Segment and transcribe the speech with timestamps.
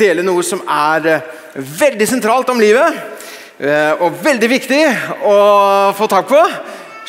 [0.00, 1.30] dele noe som er eh,
[1.80, 3.00] veldig sentralt om livet.
[3.60, 4.80] Eh, og veldig viktig
[5.28, 5.36] å
[5.96, 6.40] få tak på.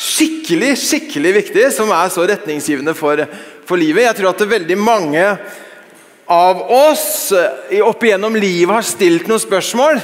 [0.02, 3.22] Skikkelig, skikkelig viktig, som er så retningsgivende for,
[3.68, 4.08] for livet.
[4.08, 5.26] Jeg tror at veldig mange
[6.32, 10.00] av oss eh, opp igjennom livet har stilt noen spørsmål.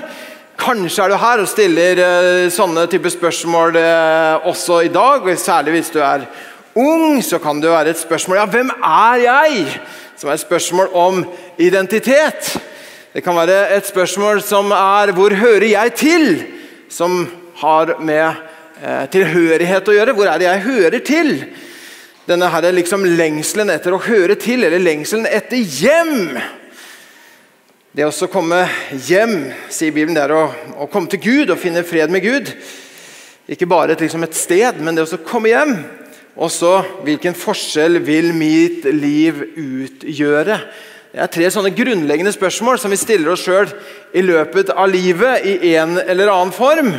[0.58, 5.28] Kanskje er du her og stiller eh, sånne type spørsmål eh, også i dag.
[5.38, 6.26] Særlig hvis du er
[6.78, 9.64] ung, så kan det være et spørsmål ja, hvem er jeg?
[10.18, 11.20] Som er et spørsmål om
[11.62, 12.56] identitet.
[13.14, 16.44] Det kan være et spørsmål som er 'hvor hører jeg til?'
[16.88, 18.34] som har med
[18.82, 20.12] eh, tilhørighet å gjøre.
[20.12, 21.44] Hvor er det jeg hører til?
[22.26, 26.38] Denne her liksom lengselen etter å høre til, eller lengselen etter hjem.
[27.92, 31.84] Det å komme hjem, sier Bibelen, det er å, å, komme til Gud og finne
[31.84, 32.52] fred med Gud.
[33.48, 35.76] Ikke bare et, liksom et sted, men det å komme hjem.
[36.38, 40.58] Og så hvilken forskjell vil mitt liv utgjøre?
[41.08, 43.70] Det er tre sånne grunnleggende spørsmål som vi stiller oss sjøl
[44.14, 46.92] i løpet av livet i en eller annen form.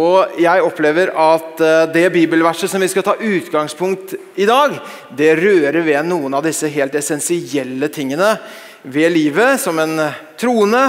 [0.00, 4.76] Og jeg opplever at eh, det bibelverset som vi skal ta utgangspunkt i dag,
[5.18, 8.36] det rører ved noen av disse helt essensielle tingene
[8.82, 9.98] ved livet som en
[10.40, 10.84] troende,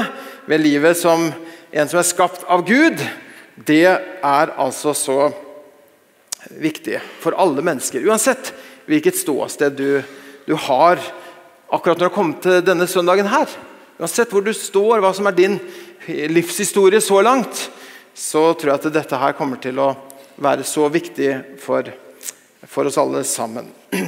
[0.46, 3.02] ved livet som en som er skapt av Gud.
[3.66, 5.32] Det er altså så
[6.50, 8.04] viktig for alle mennesker.
[8.08, 8.54] Uansett
[8.90, 10.02] hvilket ståsted du,
[10.48, 11.00] du har
[11.72, 13.50] akkurat når du har kommet til denne søndagen her.
[14.02, 15.60] Uansett hvor du står, hva som er din
[16.08, 17.68] livshistorie så langt,
[18.18, 19.94] så tror jeg at dette her kommer til å
[20.42, 21.86] være så viktig for,
[22.68, 23.70] for oss alle sammen.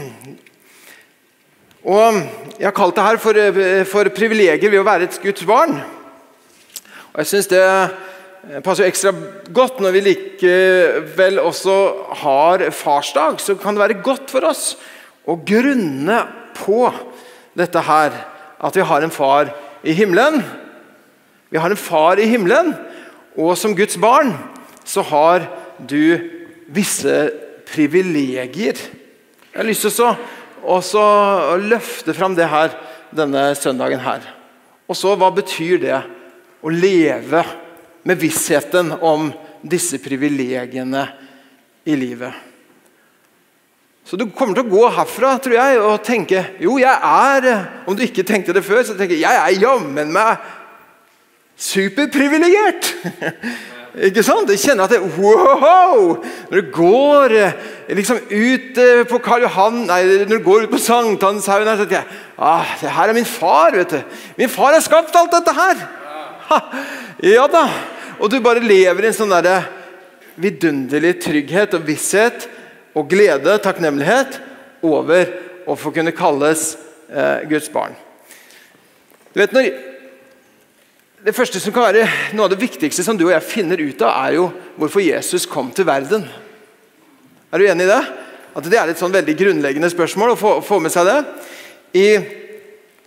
[1.83, 2.15] Og
[2.57, 3.37] Jeg har kalt det her for,
[3.91, 5.81] for privilegier ved å være et Guds barn.
[7.11, 7.63] Og jeg synes det
[8.43, 9.13] jo passer ekstra
[9.55, 11.75] godt når vi likevel også
[12.23, 13.39] har farsdag.
[13.39, 14.73] Så kan det være godt for oss
[15.23, 16.17] å grunne
[16.57, 16.89] på
[17.55, 18.17] dette her.
[18.59, 19.53] At vi har en far
[19.83, 20.41] i himmelen.
[21.53, 22.73] Vi har en far i himmelen,
[23.37, 24.33] og som Guds barn
[24.83, 25.45] så har
[25.77, 26.17] du
[26.73, 27.17] visse
[27.69, 28.79] privilegier.
[29.53, 30.03] Jeg har lyst til
[30.65, 32.73] å løfte fram det her
[33.13, 34.25] denne søndagen her.
[34.89, 35.99] Og så, hva betyr det
[36.63, 37.43] å leve
[38.03, 39.29] med vissheten om
[39.63, 41.05] disse privilegiene
[41.87, 42.33] i livet.
[44.03, 47.95] Så Du kommer til å gå herfra tror jeg, og tenke jo, jeg er Om
[47.95, 50.43] du ikke tenkte det før, så tenker jeg jeg er jammen meg
[51.63, 52.89] superprivilegert.
[54.09, 54.49] ikke sant?
[54.51, 56.17] Jeg kjenner at det, wow!
[56.49, 57.35] Når du går
[57.93, 62.01] liksom ut eh, på Karl Johan, nei, når du går ut på Sankthanshaugen så tenker
[62.01, 63.77] jeg ah, det her er min far.
[63.77, 64.19] vet du.
[64.41, 65.85] Min far har skapt alt dette her!
[67.23, 67.67] Ja da.
[68.23, 69.65] Og du bare lever i en sånn der
[70.39, 72.45] vidunderlig trygghet og visshet
[72.95, 74.37] og glede, takknemlighet,
[74.83, 75.27] over
[75.67, 76.73] å få kunne kalles
[77.11, 77.95] eh, Guds barn.
[79.33, 79.73] Du vet når
[81.23, 82.03] Det første som kan være
[82.35, 85.45] noe av det viktigste som du og jeg finner ut av, er jo hvorfor Jesus
[85.47, 86.25] kom til verden.
[87.47, 88.01] Er du enig i det?
[88.55, 91.19] At Det er et sånn veldig grunnleggende spørsmål å få, få med seg det.
[91.95, 92.07] I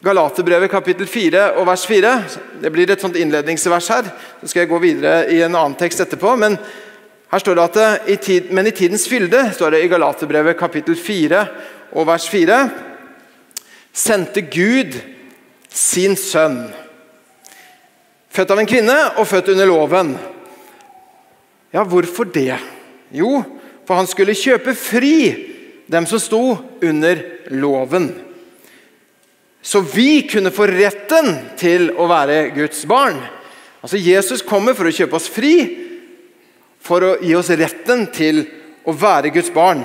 [0.06, 2.10] Galaterbrevet kapittel 4 og vers 4.
[2.62, 4.10] Det blir et sånt innledningsvers her.
[4.38, 6.36] Så skal jeg gå videre i en annen tekst etterpå.
[6.38, 6.54] Men
[7.32, 10.94] her står det at i tid, men i tidens fylde, står det i Galaterbrevet kapittel
[10.94, 11.40] 4
[11.98, 12.58] og vers 4,
[13.96, 14.94] sendte Gud
[15.74, 16.60] sin sønn.
[18.30, 20.12] Født av en kvinne og født under loven.
[21.74, 22.60] Ja, hvorfor det?
[23.10, 23.40] Jo,
[23.88, 25.16] for han skulle kjøpe fri
[25.90, 26.44] dem som sto
[26.84, 28.12] under loven
[29.66, 33.16] så vi kunne få retten til å være Guds barn.
[33.82, 35.56] Altså Jesus kommer for å kjøpe oss fri,
[36.78, 38.44] for å gi oss retten til
[38.86, 39.80] å være Guds barn.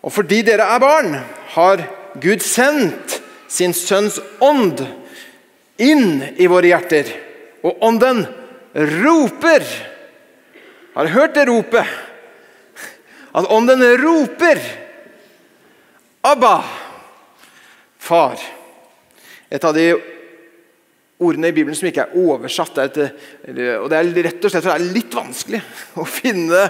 [0.00, 1.18] Og fordi dere er barn,
[1.52, 1.82] har
[2.22, 3.18] Gud sendt
[3.52, 4.80] sin sønns ånd
[5.76, 7.12] inn i våre hjerter.
[7.68, 8.24] Og ånden
[8.72, 9.68] roper.
[10.96, 11.92] Har du hørt det ropet?
[13.36, 14.64] At ånden roper.
[16.24, 16.56] Abba,
[18.00, 18.40] far.
[19.52, 19.86] Et av de
[21.22, 22.74] ordene i Bibelen som ikke er oversatt.
[22.74, 25.60] Det er et, og det er rett og slett det er litt vanskelig
[26.00, 26.62] å finne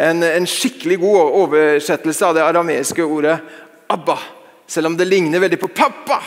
[0.00, 3.36] en, en, skikkelig god oversettelse av det arameiske ordet
[3.92, 4.18] 'abba',
[4.66, 6.22] selv om det ligner veldig på 'pappa'.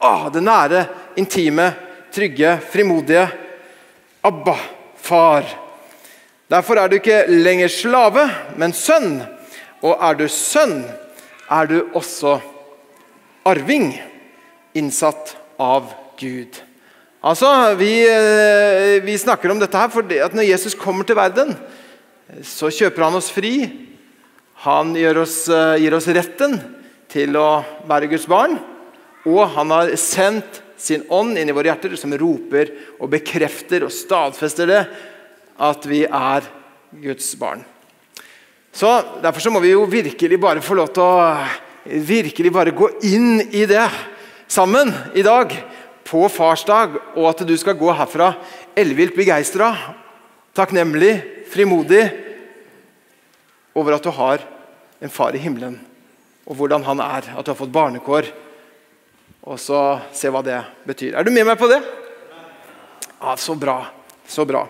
[0.00, 0.84] Ah, det nære,
[1.18, 1.72] intime,
[2.14, 3.26] trygge, frimodige.
[4.22, 4.54] Abba,
[4.96, 5.44] far.
[6.48, 8.24] Derfor er du ikke lenger slave,
[8.56, 9.18] men sønn.
[9.82, 10.84] Og er du sønn,
[11.50, 12.38] er du også
[13.44, 13.92] arving
[14.76, 16.60] innsatt av Gud.
[17.18, 17.48] Altså,
[17.78, 21.56] vi, eh, vi, snakker om dette her fordi at når Jesus kommer til verden,
[22.46, 23.66] så kjøper han oss fri.
[24.62, 26.58] Han oss, eh, gir oss retten
[27.10, 28.58] til å være Guds barn.
[29.26, 32.70] Og han har sendt sin ånd inn i våre hjerter, som roper
[33.00, 34.82] og bekrefter og stadfester det,
[35.58, 36.46] at vi er
[37.02, 37.64] Guds barn.
[38.72, 38.92] Så
[39.22, 43.40] Derfor så må vi jo virkelig bare få lov til å virkelig bare gå inn
[43.50, 43.88] i det
[44.48, 45.52] sammen i dag,
[46.08, 48.32] på farsdag, og at du skal gå herfra
[48.78, 49.74] ellevilt begeistra,
[50.56, 51.18] takknemlig,
[51.52, 52.06] frimodig
[53.76, 54.44] over at du har
[55.04, 55.76] en far i himmelen,
[56.48, 58.30] og hvordan han er, at du har fått barnekår.
[59.48, 60.58] Og så se hva det
[60.88, 61.14] betyr.
[61.14, 61.78] Er du med meg på det?
[63.20, 63.84] Ja, Så bra.
[64.28, 64.66] Så bra.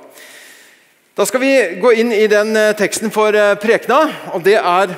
[1.19, 1.53] Da skal vi
[1.83, 4.05] gå inn i den eh, teksten for eh, prekena,
[4.37, 4.93] og det er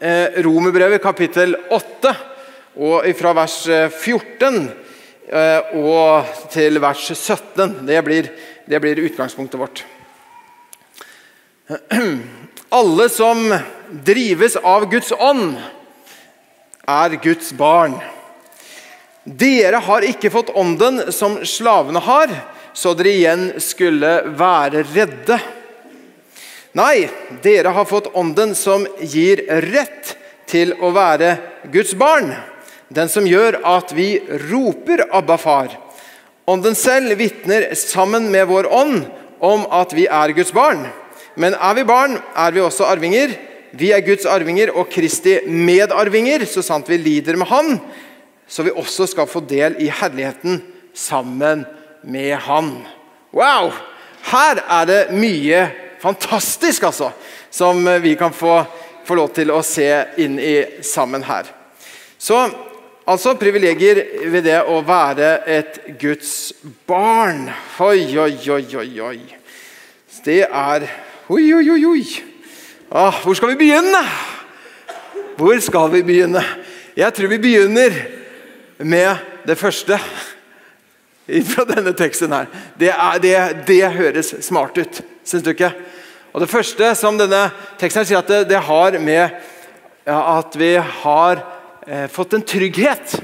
[0.00, 2.14] eh, Romerbrevet kapittel 8,
[2.78, 4.68] og fra vers 14
[5.78, 7.80] og til vers 17.
[7.88, 8.28] Det blir,
[8.70, 9.82] det blir utgangspunktet vårt.
[12.78, 13.42] Alle som
[14.04, 15.58] drives av Guds ånd,
[16.88, 17.98] er Guds barn.
[19.24, 22.32] Dere har ikke fått ånden som slavene har,
[22.72, 25.36] så dere igjen skulle være redde.
[26.78, 27.08] Nei,
[27.44, 30.14] dere har fått ånden som gir rett
[30.48, 31.34] til å være
[31.72, 32.32] Guds barn.
[32.88, 34.16] Den som gjør at vi
[34.48, 35.76] roper 'Abba, far'.
[36.48, 39.04] Ånden selv vitner sammen med vår ånd
[39.40, 40.86] om at vi er Guds barn.
[41.36, 43.34] Men er vi barn, er vi også arvinger.
[43.76, 47.76] Vi er Guds arvinger og Kristi medarvinger, så sant vi lider med Han,
[48.48, 50.62] så vi også skal få del i herligheten
[50.94, 51.66] sammen
[52.02, 52.72] med Han.
[53.32, 53.72] Wow!
[54.32, 55.68] Her er det mye
[56.00, 57.10] fantastisk altså,
[57.50, 58.62] som vi kan få,
[59.04, 61.52] få lov til å se inn i sammen her.
[62.18, 62.48] Så
[63.08, 66.52] altså privilegier ved det å være et Guds
[66.88, 67.48] barn.
[67.80, 68.90] Oi, oi, oi, oi.
[69.00, 69.20] oi.
[70.24, 70.88] Det er
[71.28, 72.04] Oi, oi, oi, oi.
[72.88, 74.00] Ah, hvor skal vi begynne?
[75.36, 76.40] Hvor skal vi begynne?
[76.96, 77.98] Jeg tror vi begynner
[78.80, 79.98] med det første
[81.52, 82.48] fra denne teksten her.
[82.80, 83.34] Det, er, det,
[83.68, 85.68] det høres smart ut, syns du ikke?
[86.32, 89.36] Og Det første som denne teksten her sier, at det, det har med
[90.08, 91.44] ja, at vi har
[91.88, 93.16] eh, fått en trygghet.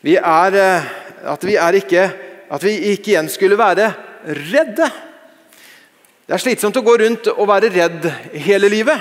[0.00, 0.90] Vi er, eh,
[1.24, 2.08] at, vi er ikke,
[2.50, 3.90] at vi ikke igjen skulle være
[4.24, 4.88] redde.
[6.28, 9.00] Det er slitsomt å gå rundt og være redd hele livet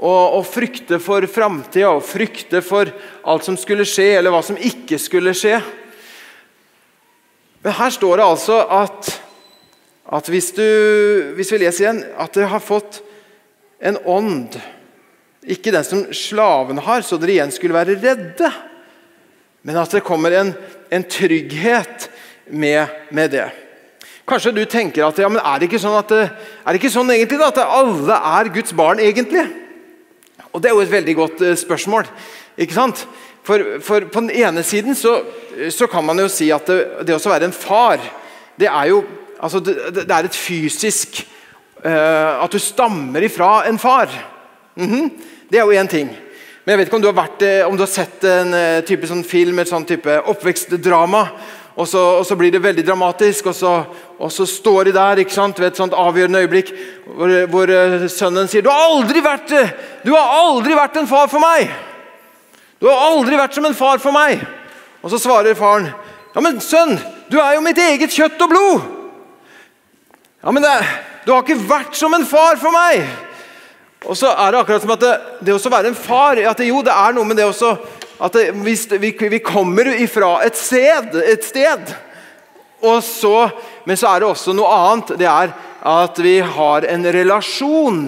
[0.00, 2.90] og, og frykte for framtida og frykte for
[3.28, 5.58] alt som skulle skje, eller hva som ikke skulle skje.
[7.60, 9.10] Men her står det altså at,
[10.16, 10.66] at hvis, du,
[11.36, 13.02] hvis vi leser igjen, at det har fått
[13.84, 14.56] en ånd
[15.48, 18.50] Ikke den som slavene har, så dere igjen skulle være redde.
[19.64, 20.52] Men at det kommer en,
[20.92, 22.08] en trygghet
[22.50, 23.48] med, med, det.
[24.28, 26.92] Kanskje du tenker at ja, men er det ikke sånn, at det, er det ikke
[26.92, 29.00] sånn egentlig da, at alle er Guds barn?
[29.02, 29.46] egentlig?
[30.50, 32.08] Og Det er jo et veldig godt eh, spørsmål.
[32.58, 33.04] ikke sant?
[33.46, 35.22] For, for På den ene siden så,
[35.72, 38.02] så, kan man jo si at det, det å være en far
[38.60, 38.98] det er jo
[39.40, 41.22] altså det, det er et fysisk
[41.80, 44.12] uh, At du stammer ifra en far.
[44.80, 45.10] Mm -hmm.
[45.50, 46.08] Det er jo én ting.
[46.64, 49.06] Men jeg vet ikke om du har, vært, eh, om du har sett en type
[49.06, 51.28] sånn film, et sånn type oppvekstdrama
[51.80, 53.70] og så, og så, blir det veldig dramatisk, og så,
[54.18, 56.72] og så står de der ikke sant, ved et sånt avgjørende øyeblikk
[57.06, 59.54] hvor, hvor uh, sønnen sier du har, aldri vært,
[60.04, 61.70] 'Du har aldri vært en far for meg!'
[62.80, 64.44] 'Du har aldri vært som en far for meg!'
[65.02, 65.88] Og så svarer faren,
[66.34, 66.98] 'Ja, men sønn,
[67.30, 68.82] du er jo mitt eget kjøtt og blod!'
[70.44, 70.76] 'Ja, men det,
[71.24, 73.29] du har ikke vært som en far for meg!'
[74.08, 76.70] Og så er det akkurat som at det, det å være en far at det,
[76.70, 77.74] Jo, det er noe med det også
[78.20, 78.50] at det,
[79.00, 81.92] vi, vi, kommer ifra et sted, et sted.
[83.04, 83.34] Så,
[83.88, 85.14] men så er det også noe annet.
[85.20, 85.54] Det er
[85.88, 88.02] at vi har en relasjon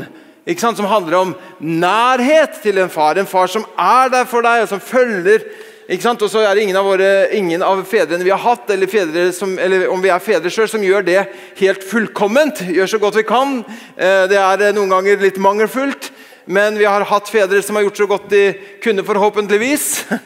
[0.61, 3.17] som handler om nærhet til en far.
[3.17, 5.45] En far som er der for deg, og som følger.
[5.91, 9.59] Og så er det ingen av, våre, ingen av fedrene vi har hatt, eller, som,
[9.59, 11.25] eller om vi er fedre sjøl, som gjør det
[11.59, 12.63] helt fullkomment.
[12.71, 13.65] Gjør så godt vi kan.
[13.97, 16.13] Eh, det er noen ganger litt mangelfullt.
[16.45, 18.45] Men vi har hatt fedre som har gjort så godt de
[18.83, 19.91] kunne, forhåpentligvis.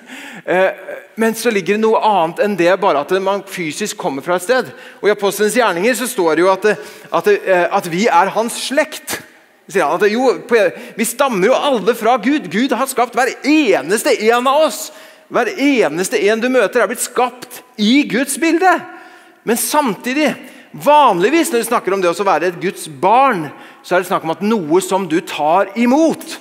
[0.46, 0.70] Eh,
[1.18, 4.44] men så ligger det noe annet enn det bare at man fysisk kommer fra et
[4.44, 4.68] sted.
[5.00, 6.68] Og I Apostelens gjerninger så står det jo at,
[7.18, 9.16] at, eh, at vi er hans slekt.
[9.74, 10.28] At, jo,
[10.94, 12.46] vi stammer jo alle fra Gud.
[12.52, 14.92] Gud har skapt hver eneste en av oss.
[15.28, 18.76] Hver eneste en du møter, er blitt skapt i Guds bilde.
[19.46, 20.34] Men samtidig
[20.76, 23.46] Vanligvis når vi snakker om det å være et Guds barn,
[23.80, 26.36] så er det snakk om at noe som du tar imot.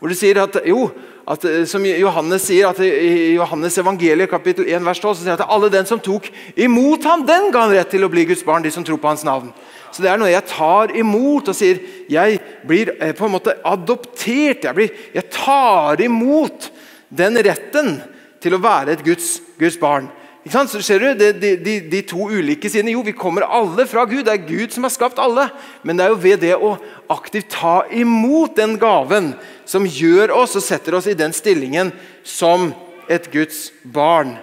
[0.00, 0.88] Hvor du sier at, jo,
[1.22, 5.36] at, eh, som Johannes sier at I Johannes evangeliet kapittel 1 vers 12 så sier
[5.36, 6.26] han at alle den som tok
[6.58, 8.64] imot ham, den ga han rett til å bli Guds barn.
[8.66, 9.52] de som tror på hans navn.
[9.92, 11.78] Så Det er noe jeg tar imot og sier
[12.10, 14.66] jeg blir eh, på en måte adoptert.
[14.66, 16.70] Jeg, blir, jeg tar imot
[17.08, 18.02] den retten
[18.46, 20.08] til å være et Guds, Guds barn.
[20.46, 20.70] Ikke sant?
[20.70, 22.92] Så ser du de, de, de, to ulike sidene.
[22.94, 24.22] Jo, vi kommer alle fra Gud.
[24.28, 25.48] Det er Gud som har skapt alle.
[25.82, 26.76] Men det er jo ved det å
[27.10, 29.32] aktivt ta imot den gaven
[29.66, 31.90] som gjør oss og setter oss i den stillingen
[32.22, 32.70] som
[33.10, 34.36] et Guds barn.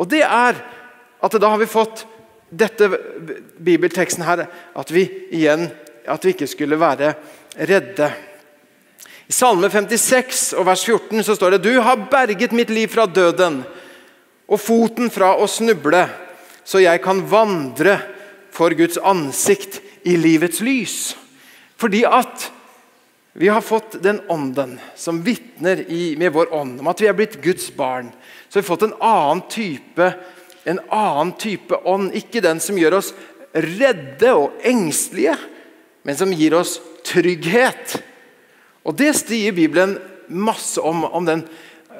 [0.00, 0.62] Og det er
[1.20, 2.06] at da har vi fått
[2.48, 2.88] dette
[3.60, 5.04] bibelteksten her, at vi
[5.36, 5.68] igjen
[6.08, 7.12] at vi ikke skulle være
[7.68, 8.08] redde.
[9.30, 13.04] I Salme 56 og vers 14 så står det Du har berget mitt liv fra
[13.06, 13.60] døden
[14.50, 16.00] og foten fra å snuble,
[16.66, 17.94] så jeg kan vandre
[18.50, 20.96] for Guds ansikt i livets lys.
[21.78, 22.48] Fordi at
[23.38, 25.84] vi har fått den ånden som vitner
[26.18, 28.10] med vår ånd om at vi er blitt Guds barn.
[28.48, 30.10] Så vi har fått en annen type,
[30.66, 32.10] en annen type ånd.
[32.18, 33.14] Ikke den som gjør oss
[33.54, 35.38] redde og engstelige,
[36.02, 38.00] men som gir oss trygghet.
[38.86, 39.98] Og Det stier Bibelen
[40.30, 41.44] masse om, om den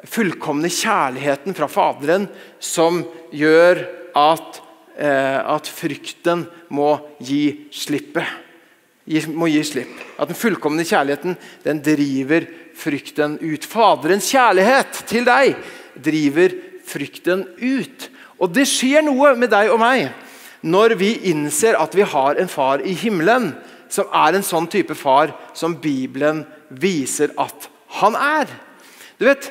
[0.08, 2.28] fullkomne kjærligheten fra Faderen
[2.62, 3.02] som
[3.36, 3.82] gjør
[4.16, 4.60] at,
[4.96, 8.24] eh, at frykten må gi slippe.
[9.34, 9.92] Må gi slipp.
[10.18, 12.46] At den fullkomne kjærligheten den driver
[12.78, 13.66] frykten ut.
[13.66, 15.56] Faderens kjærlighet til deg
[16.00, 16.54] driver
[16.86, 18.08] frykten ut.
[18.40, 20.08] Og det skjer noe med deg og meg
[20.60, 23.50] når vi innser at vi har en far i himmelen
[23.90, 27.68] som er en sånn type far som Bibelen viser at
[28.00, 28.50] han er.
[29.18, 29.50] Du vet,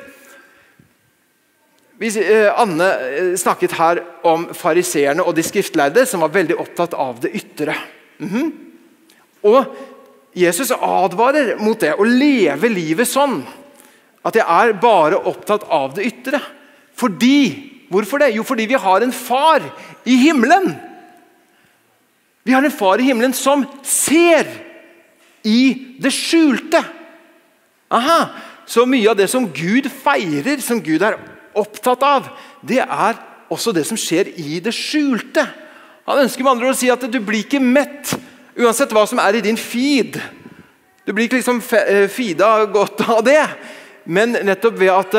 [2.00, 7.18] Eh, Anne eh, snakket her om fariseerne og de skriftlærde som var veldig opptatt av
[7.20, 7.74] det ytre.
[8.18, 8.52] Mm -hmm.
[9.42, 9.64] Og
[10.34, 13.44] Jesus advarer mot det, å leve livet sånn
[14.24, 16.40] at jeg er bare opptatt av det ytre.
[16.94, 18.36] Fordi Hvorfor det?
[18.36, 19.60] Jo, fordi vi har en far
[20.04, 20.76] i himmelen.
[22.44, 24.46] Vi har en far i himmelen som ser
[25.42, 26.84] i det skjulte.
[27.90, 28.30] Aha,
[28.70, 31.16] Så mye av det som Gud feirer, som Gud er
[31.58, 32.28] opptatt av,
[32.62, 33.16] det er
[33.50, 35.42] også det som skjer i det skjulte.
[36.06, 38.12] Han ønsker med andre ord å si at du blir ikke mett
[38.54, 40.20] uansett hva som er i din feed.
[41.02, 43.42] Du blir ikke liksom eh, feeda godt av det.
[44.06, 45.16] Men nettopp ved at,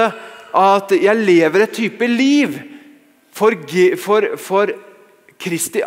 [0.56, 2.56] at jeg lever et type liv
[3.36, 3.56] for,
[4.00, 4.74] for, for,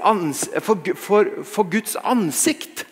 [0.04, 2.84] ans, for, for Guds ansikt.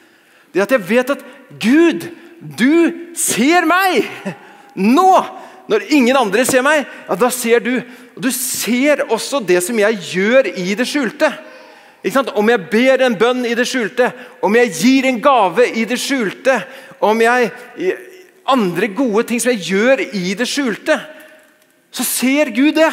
[0.53, 1.25] Det at jeg vet at
[1.61, 2.09] Gud,
[2.43, 4.09] du ser meg
[4.75, 5.15] nå!
[5.71, 7.77] Når ingen andre ser meg, ja, da ser du.
[8.17, 11.31] Og du ser også det som jeg gjør i det skjulte.
[12.35, 14.11] Om jeg ber en bønn i det skjulte,
[14.43, 16.59] om jeg gir en gave i det skjulte,
[16.99, 17.53] om jeg
[18.53, 20.99] andre gode ting som jeg gjør i det skjulte,
[21.95, 22.91] så ser Gud det.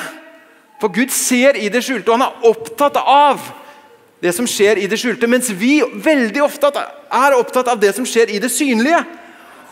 [0.80, 3.42] For Gud ser i det skjulte, og han er opptatt av
[4.22, 5.28] det som skjer i det skjulte.
[5.28, 9.02] Mens vi veldig ofte er opptatt av det som skjer i det synlige.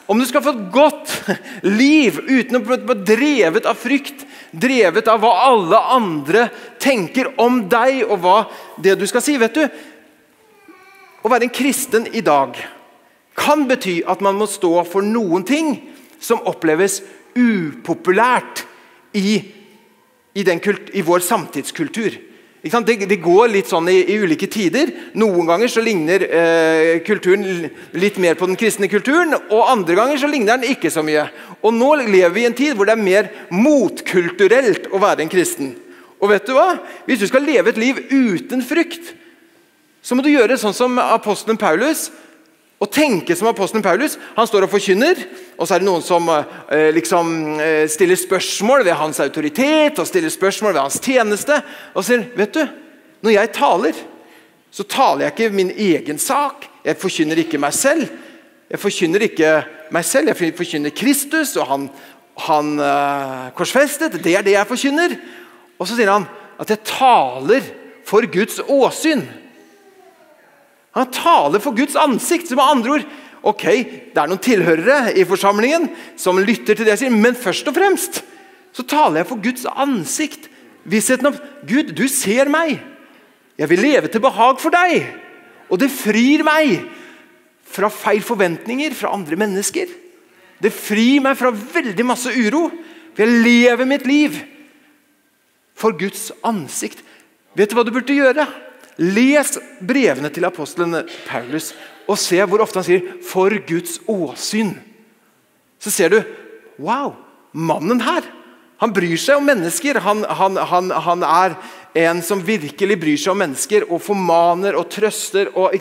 [0.08, 1.12] Om du skal få et godt
[1.68, 4.24] liv uten å bli drevet av frykt,
[4.56, 6.48] drevet av hva alle andre
[6.80, 8.38] tenker om deg og hva
[8.80, 9.66] det du skal si Vet du,
[11.24, 12.56] Å være en kristen i dag
[13.38, 15.76] kan bety at man må stå for noen ting
[16.24, 17.02] som oppleves
[17.38, 18.64] upopulært
[19.14, 19.36] i,
[20.34, 22.16] i, kult, i vår samtidskultur.
[22.62, 24.90] Det, det, går litt sånn i, i, ulike tider.
[25.14, 30.18] Noen ganger så ligner eh, kulturen litt mer på den kristne kulturen, og andre ganger
[30.18, 31.28] så ligner den ikke så mye.
[31.62, 35.32] Og Nå lever vi i en tid hvor det er mer motkulturelt å være en
[35.32, 35.76] kristen.
[36.18, 36.80] Og vet du hva?
[37.06, 39.14] Hvis du skal leve et liv uten frykt,
[40.02, 42.08] så må du gjøre sånn som apostelen Paulus
[42.78, 44.18] å tenke som apostelen Paulus.
[44.36, 45.18] Han står og forkynner,
[45.58, 47.32] og så er det noen som eh, liksom,
[47.62, 51.58] eh, stiller spørsmål ved hans autoritet og stiller spørsmål ved hans tjeneste.
[51.98, 52.62] Og sier vet du,
[53.26, 54.04] når jeg taler,
[54.70, 56.68] så taler jeg ikke min egen sak.
[56.86, 58.06] Jeg forkynner ikke meg selv.
[58.70, 59.52] Jeg forkynner ikke
[59.96, 61.90] meg selv, jeg forkynner Kristus og han,
[62.46, 64.20] han eh, korsfestet.
[64.22, 65.18] Det er det jeg forkynner.
[65.80, 66.30] Og så sier han
[66.62, 67.66] at jeg taler
[68.06, 69.26] for Guds åsyn.
[70.98, 72.50] Han taler for Guds ansikt.
[72.52, 73.06] med andre ord,
[73.44, 77.68] ok, Det er noen tilhørere i forsamlingen som lytter til det jeg sier, men først
[77.68, 78.24] og fremst
[78.74, 80.50] så taler jeg for Guds ansikt.
[80.86, 81.38] Vissheten om
[81.68, 82.80] Gud, du ser meg.
[83.58, 85.08] Jeg vil leve til behag for deg.
[85.70, 86.86] Og det frir meg
[87.68, 89.90] fra feil forventninger fra andre mennesker.
[90.62, 92.70] Det frir meg fra veldig masse uro.
[93.16, 94.38] For jeg lever mitt liv
[95.78, 97.02] for Guds ansikt.
[97.58, 98.46] Vet du hva du burde gjøre?
[98.98, 101.74] Les brevene til apostelen Paulus
[102.08, 104.78] og se hvor ofte han sier 'for Guds åsyn'.
[105.80, 106.24] Så ser du
[106.80, 107.16] Wow!
[107.54, 108.24] Mannen her
[108.78, 110.00] han bryr seg om mennesker.
[110.06, 111.56] Han, han, han, han, er
[111.98, 115.50] en som virkelig bryr seg om mennesker og formaner og trøster.
[115.58, 115.74] Og,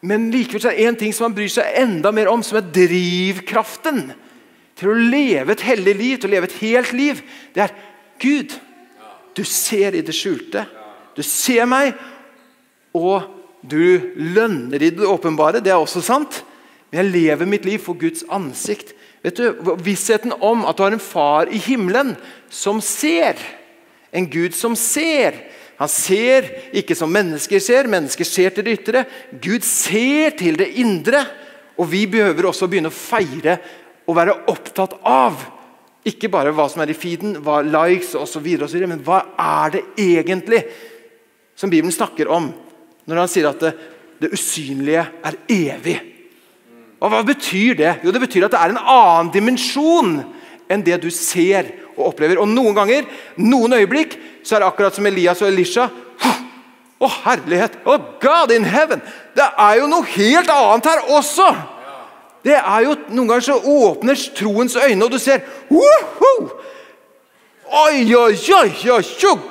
[0.00, 2.70] Men likevel er det én ting som han bryr seg enda mer om, som er
[2.70, 4.12] drivkraften
[4.78, 7.22] til å leve et hellig liv, til å leve et helt liv.
[7.54, 7.76] Det er
[8.22, 8.60] Gud,
[9.34, 10.62] Du ser i det skjulte.
[11.16, 11.96] Du ser meg,
[12.94, 13.30] og
[13.64, 15.62] du lønner i det åpenbare.
[15.64, 16.42] Det er også sant.
[16.90, 18.92] Men jeg lever mitt liv for Guds ansikt.
[19.24, 22.12] Vet du, Vissheten om at du har en far i himmelen
[22.52, 23.40] som ser.
[24.14, 25.40] En Gud som ser.
[25.80, 26.46] Han ser
[26.76, 27.90] ikke som mennesker ser.
[27.90, 29.06] Mennesker ser til det ytre.
[29.42, 31.24] Gud ser til det indre.
[31.80, 33.58] Og vi behøver også begynne å feire
[34.04, 35.40] og være opptatt av
[36.04, 38.44] ikke bare hva som er i feeden, hva likes osv.,
[38.84, 40.60] men hva er det egentlig
[41.56, 42.50] som Bibelen snakker om
[43.08, 43.72] når han sier at det,
[44.22, 45.98] det usynlige er evig?
[47.04, 47.92] Og Hva betyr det?
[48.04, 50.14] Jo, Det betyr at det er en annen dimensjon
[50.72, 52.40] enn det du ser og opplever.
[52.40, 53.04] Og Noen ganger,
[53.36, 55.90] noen øyeblikk, så er det akkurat som Elias og Elisha.
[57.04, 57.76] Å, herlighet!
[57.84, 59.02] Å, God in heaven!
[59.36, 61.48] Det er jo noe helt annet her også!
[62.44, 66.48] Det er jo, Noen ganger så åpner troens øyne, og du ser Woohoo!
[67.74, 69.02] Oi, oi, oi, oi,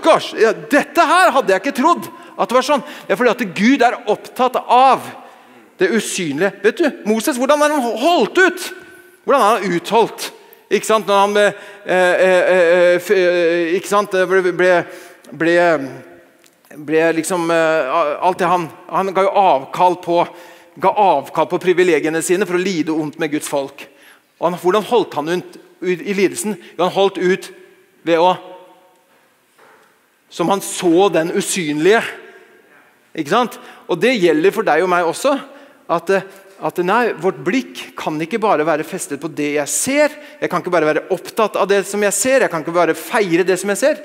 [0.02, 0.34] gosh.
[0.38, 2.06] oi, dette her hadde jeg ikke trodd
[2.38, 2.86] at det var sånn.
[3.08, 5.06] Det er fordi at Gud er opptatt av
[5.82, 6.54] det usynlige.
[6.64, 8.70] Vet du, Moses, hvordan har han holdt ut?
[9.24, 10.32] Hvordan har han utholdt?
[10.74, 11.08] Ikke sant?
[11.08, 11.46] Når han ble,
[11.86, 14.16] eh, eh, eh, ikke sant?
[14.30, 14.72] ble, ble,
[15.32, 15.58] ble,
[16.74, 20.24] ble liksom Alt det han Han ga jo avkall på
[20.82, 23.86] ga avkall på privilegiene sine for å lide ondt med Guds folk.
[24.40, 26.56] Og han, Hvordan holdt han ut, ut i lidelsen?
[26.58, 27.52] Jo, han holdt ut
[28.04, 28.34] ved å
[30.34, 32.02] Som han så den usynlige.
[33.14, 33.60] Ikke sant?
[33.88, 35.36] Og det gjelder for deg og meg også.
[35.94, 36.10] At,
[36.64, 40.18] at nei, Vårt blikk kan ikke bare være festet på det jeg ser.
[40.42, 42.98] Jeg kan ikke bare være opptatt av det som jeg ser, jeg kan ikke bare
[42.98, 44.04] feire det som jeg ser.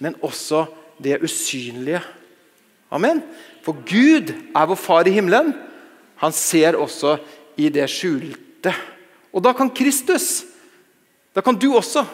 [0.00, 0.64] Men også
[1.02, 2.00] det usynlige.
[2.92, 3.20] Amen.
[3.64, 5.52] For Gud er vår far i himmelen.
[6.22, 7.16] Han ser også
[7.60, 8.72] i det skjulte.
[9.36, 10.46] Og da kan Kristus,
[11.36, 12.06] da kan du også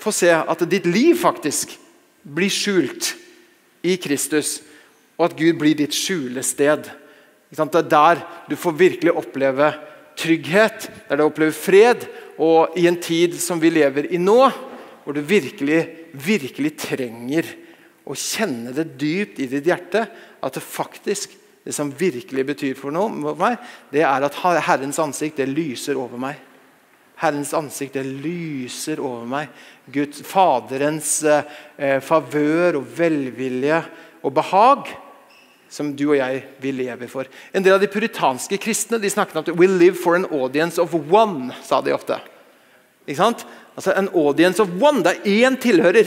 [0.00, 1.74] få se at ditt liv faktisk
[2.24, 3.12] blir skjult
[3.84, 4.62] i Kristus,
[5.18, 6.88] og at Gud blir ditt skjulested.
[7.50, 9.70] Det er der du får virkelig oppleve
[10.18, 12.06] trygghet, der du opplever fred,
[12.38, 14.40] og i en tid som vi lever i nå,
[15.04, 17.46] hvor du virkelig, virkelig trenger
[18.04, 20.04] å kjenne det dypt i ditt hjerte
[20.44, 23.56] at det faktisk det som virkelig betyr for noe meg,
[23.88, 26.36] det er at Herrens ansikt det lyser over meg.
[27.22, 29.48] Herrens ansikt det lyser over meg.
[29.88, 33.80] Guds, Faderens eh, favør og velvilje
[34.24, 34.92] og behag
[35.74, 37.26] som du og jeg vil leve for.
[37.50, 40.78] En del av de puritanske kristne de snakket om at «We live for an audience
[40.78, 41.50] of one'.
[41.66, 42.20] sa de ofte.
[43.08, 43.42] Ikke sant?
[43.74, 45.02] Altså En audience of one.
[45.02, 46.06] Det er én tilhører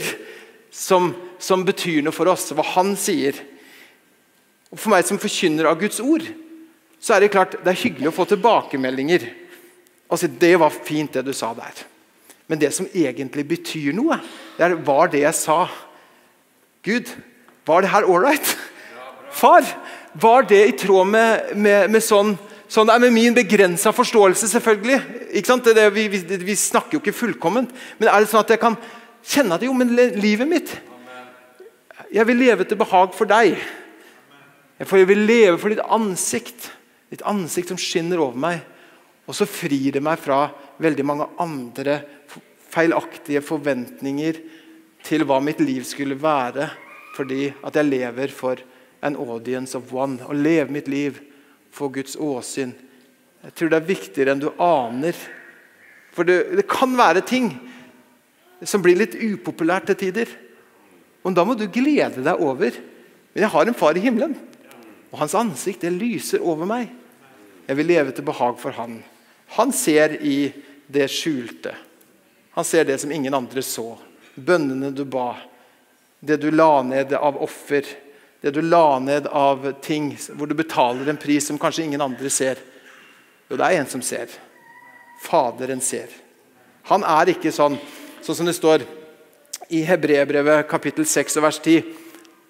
[0.72, 2.48] som, som betyr noe for oss.
[2.56, 3.36] Hva han sier.
[4.72, 6.24] Og For meg som forkynner av Guds ord,
[7.00, 9.28] så er det klart det er hyggelig å få tilbakemeldinger.
[10.08, 11.84] Altså, Det var fint, det du sa der.
[12.48, 14.16] Men det som egentlig betyr noe,
[14.56, 15.68] det er var det jeg sa.
[16.82, 17.12] Gud,
[17.68, 18.56] var det her ålreit?
[19.38, 19.66] Far,
[20.18, 22.36] var det i tråd med, med, med sånn
[22.68, 24.98] Sånn er med min begrensa forståelse, selvfølgelig.
[25.46, 25.70] Sant?
[25.72, 27.70] Det, vi, vi, vi, snakker jo ikke fullkomment.
[27.96, 28.76] Men er det sånn at jeg kan
[29.24, 30.74] kjenne at jo, men livet mitt
[32.12, 33.56] Jeg vil leve til behag for deg.
[34.84, 36.68] For jeg vil leve for ditt ansikt.
[37.08, 38.60] Ditt ansikt som skinner over meg.
[39.24, 40.46] Og så frir det meg fra
[40.76, 42.02] veldig mange andre
[42.68, 44.44] feilaktige forventninger
[45.08, 46.68] til hva mitt liv skulle være,
[47.16, 48.60] fordi at jeg lever for
[49.02, 50.18] an audience of one.
[50.24, 51.20] Å leve mitt liv
[51.74, 52.74] for Guds åsyn.
[53.44, 55.16] Jeg tror det er viktigere enn du aner.
[56.14, 57.52] For det, det kan være ting
[58.66, 60.30] som blir litt upopulært til tider.
[61.22, 62.74] Og Da må du glede deg over.
[63.34, 64.34] Men jeg har en far i himmelen.
[65.12, 66.88] Og hans ansikt det lyser over meg.
[67.68, 68.98] Jeg vil leve til behag for han.
[69.56, 70.50] Han ser i
[70.88, 71.74] det skjulte.
[72.56, 73.92] Han ser det som ingen andre så.
[74.34, 75.36] Bønnene du ba.
[76.20, 77.84] Det du la ned av offer.
[78.40, 82.30] Det du la ned av ting hvor du betaler en pris som kanskje ingen andre
[82.30, 82.60] ser.
[83.48, 84.30] Jo, det er en som ser.
[85.24, 86.12] Faderen ser.
[86.88, 87.76] Han er ikke sånn,
[88.22, 88.84] sånn som det står
[89.74, 91.82] i Hebrebrevet kapittel 6 og vers 10.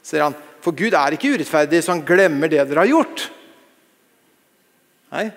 [0.05, 3.25] Ser han, for Gud er ikke urettferdig, så han glemmer det dere har gjort.
[5.15, 5.31] Nei,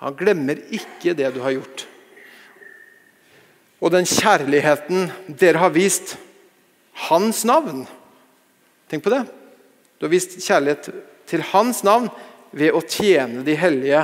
[0.00, 1.84] han glemmer ikke det du har gjort.
[3.84, 6.16] Og den kjærligheten dere har vist
[7.10, 7.84] hans navn
[8.86, 9.24] Tenk på det.
[9.98, 10.90] Du har vist kjærlighet
[11.26, 12.10] til hans navn
[12.56, 14.02] ved å tjene de hellige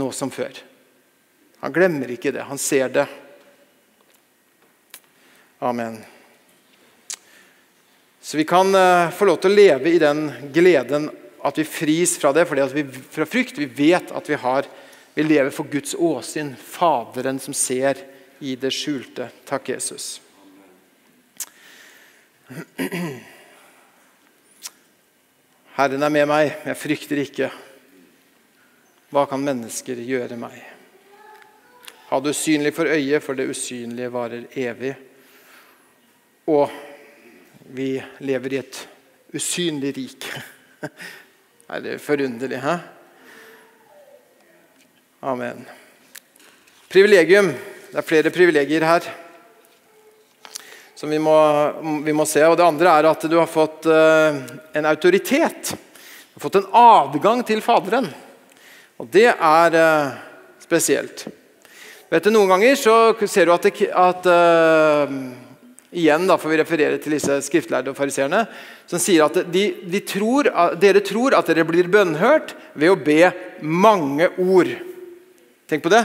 [0.00, 0.56] nå som før.
[1.64, 2.44] Han glemmer ikke det.
[2.48, 3.06] Han ser det.
[5.64, 6.00] Amen.
[8.20, 11.10] Så vi kan uh, få lov til å leve i den gleden
[11.44, 13.60] at vi fris fra det, fordi vi, fra frykt.
[13.60, 14.68] Vi vet at vi, har,
[15.14, 18.00] vi lever for Guds åsyn, Faderen som ser
[18.40, 19.28] i det skjulte.
[19.48, 20.20] Takk, Jesus.
[25.74, 27.48] Herren er med meg, jeg frykter ikke.
[29.10, 30.54] Hva kan mennesker gjøre meg?
[32.12, 34.92] Ha det usynlige for øyet, for det usynlige varer evig.
[36.46, 36.70] Og
[37.74, 37.88] vi
[38.22, 38.80] lever i et
[39.34, 40.30] usynlig rik.
[41.64, 42.74] Er det forunderlig, hæ?
[45.24, 45.64] Amen.
[46.92, 47.48] Privilegium.
[47.88, 49.08] Det er flere privilegier her
[50.94, 51.36] som vi må,
[52.04, 52.42] vi må, se.
[52.46, 54.36] Og Det andre er at du har fått uh,
[54.72, 55.72] en autoritet.
[55.74, 58.06] Du har fått en adgang til Faderen.
[59.02, 60.12] Og det er uh,
[60.62, 61.26] spesielt.
[62.12, 62.94] Vet du, Noen ganger så
[63.26, 65.16] ser du at, det, at uh,
[65.94, 68.40] Igjen da får vi referere til disse skriftlærde og fariseerne,
[68.90, 70.48] som sier at de, de tror,
[70.82, 73.30] dere tror at dere blir bønnhørt ved å be
[73.62, 74.72] mange ord.
[75.70, 76.02] Tenk på det.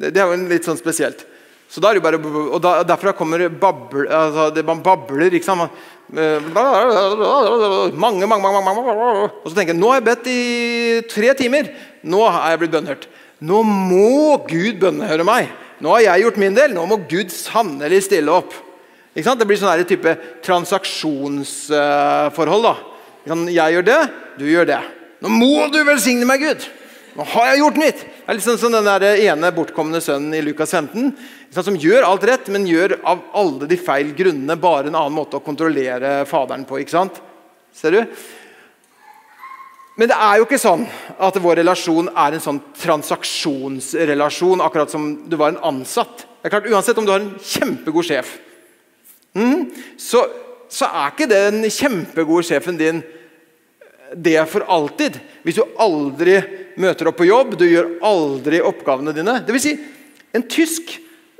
[0.00, 1.26] Det, det er jo litt sånn spesielt.
[1.68, 2.16] Så da er det bare,
[2.48, 5.34] og da, Derfra kommer bable, altså det man babler.
[5.36, 5.70] ikke sant?
[6.08, 10.40] Mange, mange, mange, mange, Og så tenker jeg nå har jeg bedt i
[11.12, 11.64] tre timer.
[12.08, 13.04] Nå er jeg blitt bønnhørt.
[13.44, 15.44] Nå må Gud bønnhøre meg.
[15.84, 16.72] Nå har jeg gjort min del.
[16.74, 18.52] Nå må Gud sannelig stille opp.
[19.12, 19.40] Ikke sant?
[19.40, 20.10] Det blir sånn type
[20.46, 22.64] transaksjonsforhold.
[22.64, 22.74] da.
[23.28, 24.00] Jeg gjør det,
[24.40, 24.82] du gjør det.
[25.20, 26.60] Nå må du velsigne meg, Gud!
[27.18, 27.98] Nå har jeg gjort mitt!
[28.28, 31.14] Det er sånn som den der ene bortkomne sønnen i Lukas 15,
[31.56, 35.38] som gjør alt rett, men gjør av alle de feil grunnene bare en annen måte
[35.38, 36.76] å kontrollere faderen på.
[36.82, 37.22] ikke sant?
[37.72, 38.02] Ser du?
[39.96, 40.84] Men det er jo ikke sånn
[41.24, 46.26] at vår relasjon er en sånn transaksjonsrelasjon, akkurat som du var en ansatt.
[46.28, 48.36] Det er klart, Uansett om du har en kjempegod sjef,
[49.40, 50.26] mm, så,
[50.68, 53.00] så, er ikke den kjempegode sjefen din
[54.16, 55.18] det er for alltid.
[55.44, 56.38] Hvis du aldri
[56.80, 59.40] møter opp på jobb, du gjør aldri oppgavene dine.
[59.44, 59.76] Det vil si,
[60.36, 60.96] en tysk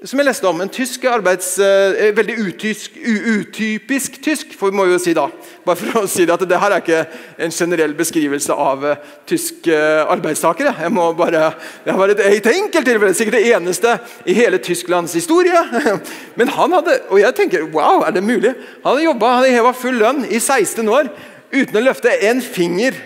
[0.07, 1.57] som jeg leste om, en tysk arbeids...
[1.59, 5.24] Eh, veldig utysk, utypisk tysk, for vi må jo si da.
[5.66, 7.00] Bare for å si det at det her er ikke
[7.42, 9.74] en generell beskrivelse av uh, tyske
[10.14, 10.76] arbeidstakere.
[10.85, 11.48] Jeg må bare,
[11.83, 15.64] Det var et, et enkelttilfelle, sikkert det eneste i hele Tysklands historie.
[16.38, 18.54] Men han hadde Og jeg tenker wow, er det mulig?
[18.85, 21.11] Han hadde jobba, hadde heva full lønn i 16 år
[21.53, 22.97] uten å løfte en finger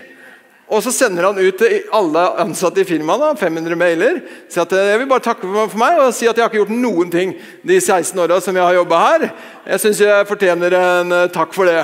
[0.73, 4.21] og så sender han ut til alle ansatte i firmaet 500 mailer.
[4.49, 6.77] Si at jeg vil bare takke for meg og si at jeg har ikke gjort
[6.77, 7.35] noen ting
[7.67, 9.27] de 16 åra som jeg har jobba her.
[9.67, 11.83] Jeg syns jeg fortjener en uh, takk for det.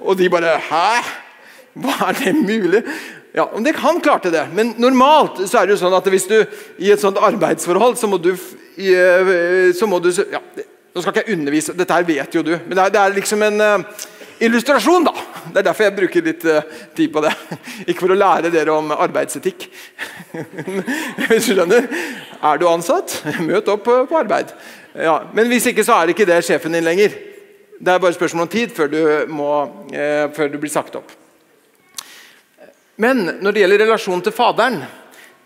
[0.00, 0.88] Og de bare Hæ?
[1.76, 2.82] Hva er det mulig?
[3.36, 6.38] Ja, Han klarte det, men normalt så er det jo sånn at hvis du
[6.80, 10.40] i et sånt arbeidsforhold, så må du, eh, så må du ja,
[10.96, 13.18] Nå skal ikke jeg undervise, dette her vet jo du, men det er, det er
[13.18, 13.60] liksom en
[14.40, 15.04] illustrasjon.
[15.04, 15.35] da.
[15.52, 17.32] Det er derfor jeg bruker litt uh, tid på det.
[17.88, 19.68] Ikke for å lære dere om arbeidsetikk.
[21.28, 21.88] hvis du skjønner.
[22.42, 24.52] Er du ansatt, møt opp uh, på arbeid.
[24.96, 27.12] Ja, men hvis ikke, så er det ikke det sjefen din lenger.
[27.76, 29.50] Det er bare spørsmål om tid før du, må,
[29.92, 31.12] uh, før du blir sagt opp.
[32.96, 34.80] Men når det gjelder relasjonen til Faderen,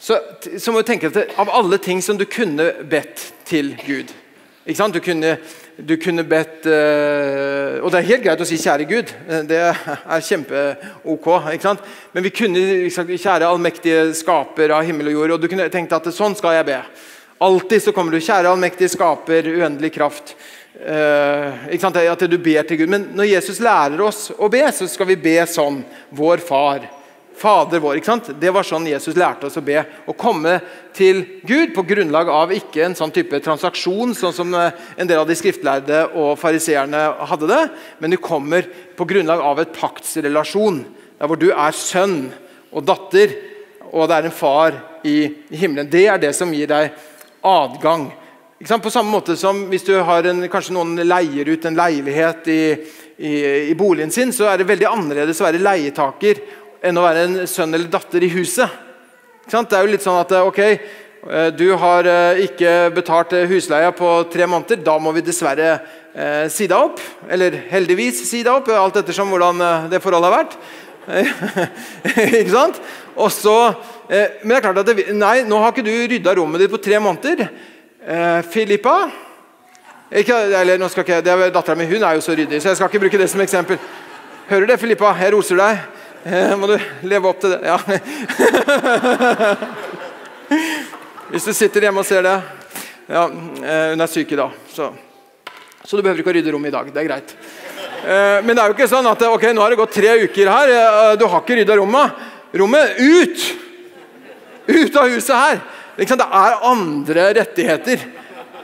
[0.00, 0.16] så,
[0.58, 4.14] så må du tenke at av alle ting som du kunne bedt til Gud
[4.64, 5.36] Du kunne
[5.86, 9.12] du kunne bedt uh, Og det er helt greit å si 'kjære Gud'.
[9.28, 11.28] Eh, det er kjempe-ok.
[12.12, 15.34] Men vi kunne sagt 'kjære allmektige skaper av himmel og jord'.
[15.34, 16.80] Og du kunne tenkt at sånn skal jeg be.
[17.40, 20.34] Alltid så kommer du 'kjære allmektige skaper, uendelig kraft'.
[20.80, 22.88] Uh, at du ber til Gud.
[22.88, 25.84] Men når Jesus lærer oss å be, så skal vi be sånn.
[26.10, 26.99] Vår Far.
[27.40, 27.96] Fader vår.
[27.96, 28.26] ikke sant?
[28.36, 29.80] Det var sånn Jesus lærte oss å be.
[29.80, 30.58] Å komme
[30.96, 35.22] til Gud på grunnlag av ikke en sånn type transaksjon, sånn som eh, en del
[35.22, 37.00] av de skriftlærde og fariseerne
[37.30, 37.62] hadde det,
[38.02, 40.82] men du kommer på grunnlag av et paktsrelasjon.
[41.16, 42.26] Der hvor du er sønn
[42.70, 43.32] og datter,
[43.90, 44.76] og det er en far
[45.08, 45.16] i
[45.48, 45.88] himmelen.
[45.90, 46.92] Det er det som gir deg
[47.40, 48.10] adgang.
[48.60, 48.84] Ikke sant?
[48.84, 52.62] På samme måte som hvis du har en, kanskje noen leier ut en leilighet i,
[53.16, 53.34] i,
[53.72, 56.44] i boligen sin, så er det veldig annerledes å være leietaker
[56.82, 58.68] enn å være en sønn eller datter i huset.
[59.50, 63.90] Det er jo litt sånn at ok, eh, du har eh, ikke betalt eh, husleia
[63.96, 64.82] på tre måneder.
[64.86, 67.02] Da må vi dessverre eh, si deg opp.
[67.28, 70.60] Eller heldigvis si deg opp, alt ettersom hvordan det forholdet har vært.
[72.40, 72.78] ikke sant?
[73.20, 73.56] Og så,
[74.08, 76.72] eh, men det er klart at det, nei, nå har ikke du rydda rommet ditt
[76.72, 77.48] på tre måneder.
[78.00, 78.96] Eh, Filippa
[80.10, 82.78] ikke, eller, nå skal ikke, det er Dattera mi er jo så ryddig, så jeg
[82.78, 83.78] skal ikke bruke det som eksempel.
[84.48, 85.12] Hører du det, Filippa?
[85.20, 85.84] Jeg roser deg.
[86.24, 86.74] Eh, må du
[87.08, 87.60] leve opp til det.
[87.64, 87.78] Ja.
[91.30, 92.34] Hvis du sitter hjemme og ser det
[93.06, 94.90] ja, eh, Hun er syk i dag, så,
[95.80, 96.90] så du behøver ikke å rydde rommet i dag.
[96.92, 97.32] Det er greit.
[98.04, 100.52] Eh, men det er jo ikke sånn at ok, nå har det gått tre uker
[100.52, 100.74] her,
[101.16, 102.20] du har ikke rydda rommet.
[102.60, 103.48] Rommet ut!
[104.68, 105.62] Ut av huset her!
[105.96, 108.04] Det er andre rettigheter.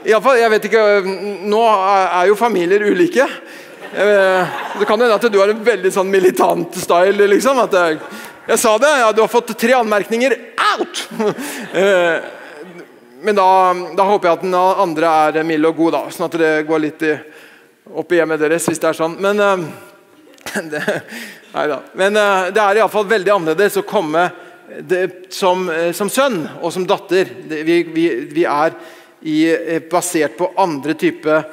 [0.05, 0.83] I jeg vet ikke,
[1.49, 3.25] Nå er jo familier ulike.
[3.93, 7.27] Det kan hende at du har en veldig sånn militant style.
[7.31, 7.99] liksom, at jeg,
[8.47, 10.35] jeg sa det, ja, du har fått tre anmerkninger.
[10.71, 11.07] Out!
[13.27, 13.47] Men da,
[13.97, 16.83] da, håper jeg at den andre er mild og god, da, sånn at det går
[16.83, 17.15] litt i,
[17.97, 18.67] opp i hjemmet deres.
[18.69, 19.15] hvis det er sånn.
[19.23, 19.41] Men,
[20.73, 20.83] det,
[21.97, 22.19] Men
[22.53, 24.27] det er iallfall veldig annerledes å komme
[24.79, 27.29] det, som, eh, som, sønn og som datter.
[27.49, 28.75] Det, vi, vi, vi, er
[29.21, 31.43] i, eh, basert på andre type, eh,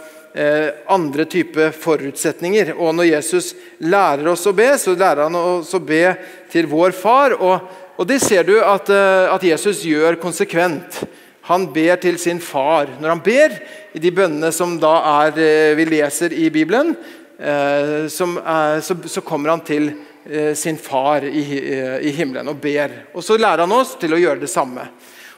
[0.90, 2.73] andre type forutsetninger.
[2.75, 6.09] Og når Jesus lærer oss å be, så lærer han oss å be
[6.51, 7.37] til vår far.
[7.38, 11.05] Og, og det ser du at, eh, at, Jesus gjør konsekvent.
[11.51, 12.90] Han ber til sin far.
[12.99, 13.59] Når han ber
[13.94, 15.38] i de bønnene som da er,
[15.79, 16.97] vi leser i Bibelen,
[17.38, 19.92] eh, eh, så, så kommer han til
[20.31, 22.90] Eh, sin far i, eh, i, himmelen og ber.
[23.12, 24.81] Og Så lærer han oss til å gjøre det samme.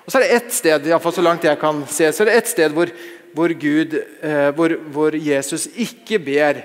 [0.07, 2.31] Og Så er det ett sted i fall så langt jeg kan se, så er
[2.31, 2.87] det ett sted hvor,
[3.37, 3.95] hvor, Gud,
[4.25, 6.65] eh, hvor, hvor, Jesus ikke ber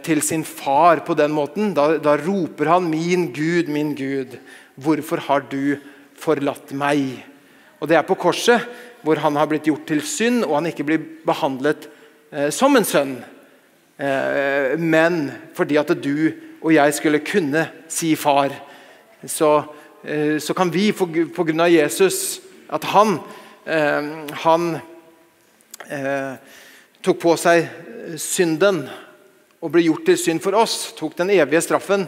[0.00, 1.74] til sin far på den måten.
[1.76, 4.38] Da, da, roper han 'Min Gud, min Gud,
[4.74, 5.76] hvorfor har du
[6.16, 7.20] forlatt meg?'
[7.80, 8.64] Og Det er på korset,
[9.02, 11.90] hvor han har blitt gjort til synd, og han ikke blir behandlet
[12.50, 13.16] som en sønn.
[14.78, 16.32] men fordi at du
[16.66, 18.50] og jeg skulle kunne si far,
[19.26, 19.62] så,
[20.04, 23.20] eh, så kan vi av Jesus At han,
[23.64, 24.02] eh,
[24.42, 24.80] han
[25.90, 26.34] eh,
[27.02, 27.66] tok på seg
[28.20, 28.84] synden
[29.60, 30.92] og ble gjort til synd for oss.
[30.98, 32.06] Tok den evige straffen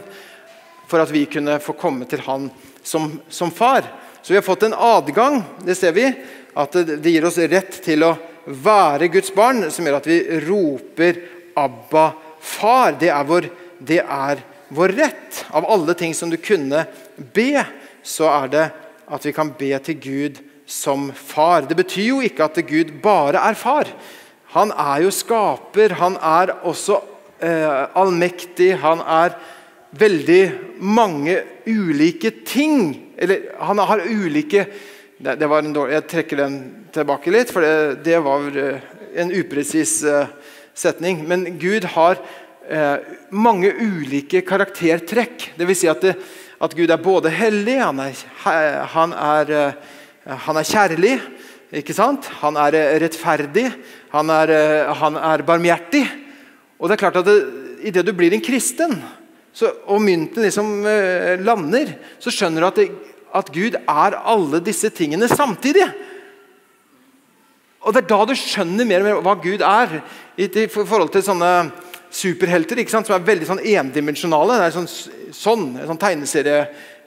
[0.89, 2.49] for at vi kunne få komme til han
[2.83, 3.85] som, som far.
[4.21, 6.05] Så vi har fått en adgang, det ser vi,
[6.59, 8.15] at det, gir oss rett til å
[8.49, 11.21] være Guds barn, som gjør at vi roper
[11.55, 12.97] 'Abba, far'.
[12.99, 15.45] Det er vår det er vår rett.
[15.49, 16.85] Av alle ting som du kunne
[17.17, 17.63] be,
[18.03, 18.65] så er det
[19.09, 21.65] at vi kan be til Gud som far.
[21.65, 23.89] Det betyr jo ikke at Gud bare er far.
[24.53, 25.97] Han er jo skaper.
[25.97, 26.99] Han er også
[27.41, 28.75] eh, allmektig.
[28.83, 29.35] Han er
[29.97, 30.43] veldig
[30.85, 32.93] mange ulike ting.
[33.17, 34.67] Eller han har ulike
[35.19, 36.53] det, det var en dårlig, Jeg trekker den
[36.95, 38.85] tilbake litt, for det, det var eh,
[39.19, 40.29] en upresis eh,
[40.77, 41.25] setning.
[41.27, 42.21] Men Gud har
[42.69, 45.49] eh, mange ulike karaktertrekk.
[45.59, 45.81] Dvs.
[45.81, 46.05] Si at,
[46.63, 48.23] at Gud er både hellig, han er,
[48.95, 49.97] han er, eh,
[50.29, 51.13] han er kjærlig,
[51.81, 52.27] ikke sant?
[52.41, 53.65] han er eh, rettferdig,
[54.13, 56.03] han er, eh, han er barmhjertig.
[56.79, 57.33] Og det er klart at
[57.79, 58.97] Idet du blir en kristen,
[59.55, 62.89] så, og mynten liksom eh, lander, så skjønner du at, det,
[63.39, 65.85] at Gud er alle disse tingene samtidig.
[67.79, 70.01] Og Det er da du skjønner mer og mer hva Gud er.
[70.35, 71.53] i, i forhold til sånne
[72.11, 73.07] superhelter ikke sant?
[73.07, 74.59] som er veldig sånn endimensjonale.
[74.59, 74.89] Det er sånn,
[75.39, 76.01] sånn, sånn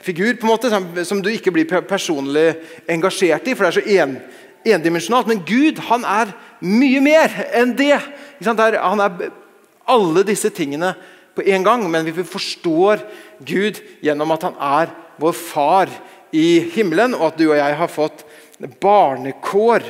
[0.03, 2.57] tegneseriefigur på en måte, som, du ikke blir personlig
[2.89, 4.17] engasjert i, for det er så en,
[4.65, 5.29] endimensjonalt.
[5.29, 7.99] Men Gud han er mye mer enn det.
[8.45, 9.31] Han er
[9.87, 10.95] alle disse tingene
[11.35, 13.03] på en gang, men vi forstår
[13.41, 15.93] Gud gjennom at han er vår far
[16.33, 18.25] i himmelen, og at du og jeg har fått
[18.81, 19.87] barnekår.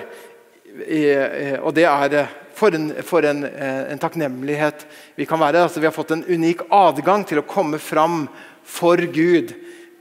[1.62, 5.64] Og det er for en, for en, eh, en takknemlighet vi kan være.
[5.64, 8.26] Altså, vi har fått en unik adgang til å komme fram
[8.62, 9.50] for Gud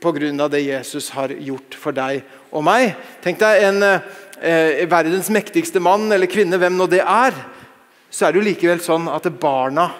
[0.01, 0.47] pga.
[0.49, 2.95] det Jesus har gjort for deg og meg.
[3.21, 7.35] Tenk deg en eh, verdens mektigste mann eller kvinne, hvem nå det er.
[8.09, 9.91] Så er det jo likevel sånn at barna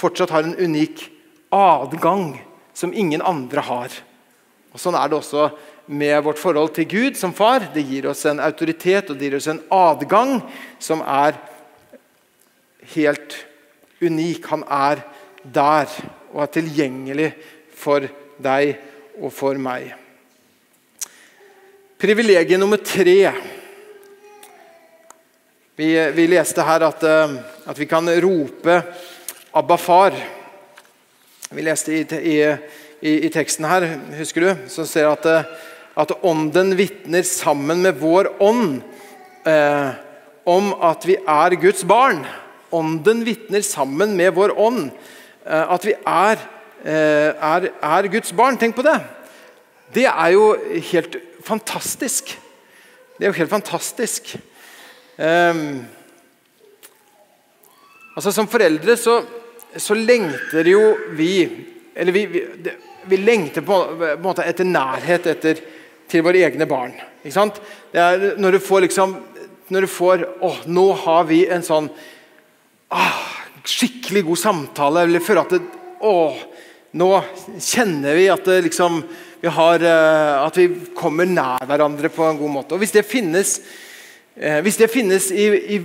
[0.00, 1.04] fortsatt har en unik
[1.52, 2.40] adgang
[2.74, 3.92] som ingen andre har.
[4.72, 5.50] Og Sånn er det også
[5.90, 7.68] med vårt forhold til Gud som far.
[7.74, 10.38] Det gir oss en autoritet og det gir oss en adgang
[10.82, 11.38] som er
[12.94, 13.36] helt
[14.00, 14.46] unik.
[14.52, 15.02] Han er
[15.42, 15.90] der
[16.30, 17.32] og er tilgjengelig
[17.74, 18.06] for
[18.40, 18.78] deg
[19.20, 19.90] og for meg.
[22.00, 23.32] Privilegiet nummer tre.
[25.76, 27.34] Vi, vi leste her at, eh,
[27.68, 28.82] at, vi kan rope
[29.52, 30.16] 'Abba, far'.
[31.50, 32.36] Vi leste i, i,
[33.00, 33.86] i, i teksten her,
[34.18, 35.48] husker du, som ser at, eh,
[35.96, 38.80] at Ånden vitner sammen med vår ånd
[39.48, 39.90] eh,
[40.48, 42.22] om at vi er Guds barn.
[42.70, 44.90] Ånden vitner sammen med vår ånd
[45.44, 46.38] eh, at vi er,
[46.84, 48.58] er, er, Guds barn.
[48.60, 48.98] Tenk på det!
[49.94, 50.54] Det er jo
[50.92, 52.32] helt fantastisk.
[53.18, 54.36] Det er jo helt fantastisk.
[55.20, 55.82] Um,
[58.16, 59.18] altså Som foreldre så,
[59.76, 61.34] så lengter jo vi
[61.94, 62.40] Eller vi, vi,
[63.04, 65.60] vi lengter på, på, en måte etter nærhet etter,
[66.08, 66.94] til våre egne barn.
[67.20, 67.60] Ikke sant?
[67.92, 69.18] Er når du får liksom
[69.70, 71.90] når du får Å, nå har vi en sånn
[72.90, 73.20] ah,
[73.64, 75.04] skikkelig god samtale.
[75.06, 75.60] Eller føler at det,
[76.00, 76.14] å,
[76.92, 77.10] nå
[77.62, 79.02] kjenner vi at, liksom,
[79.40, 82.74] vi har, eh, at vi kommer nær hverandre på en god måte.
[82.74, 83.60] Og Hvis det finnes,
[84.36, 85.80] eh, hvis det finnes i, i,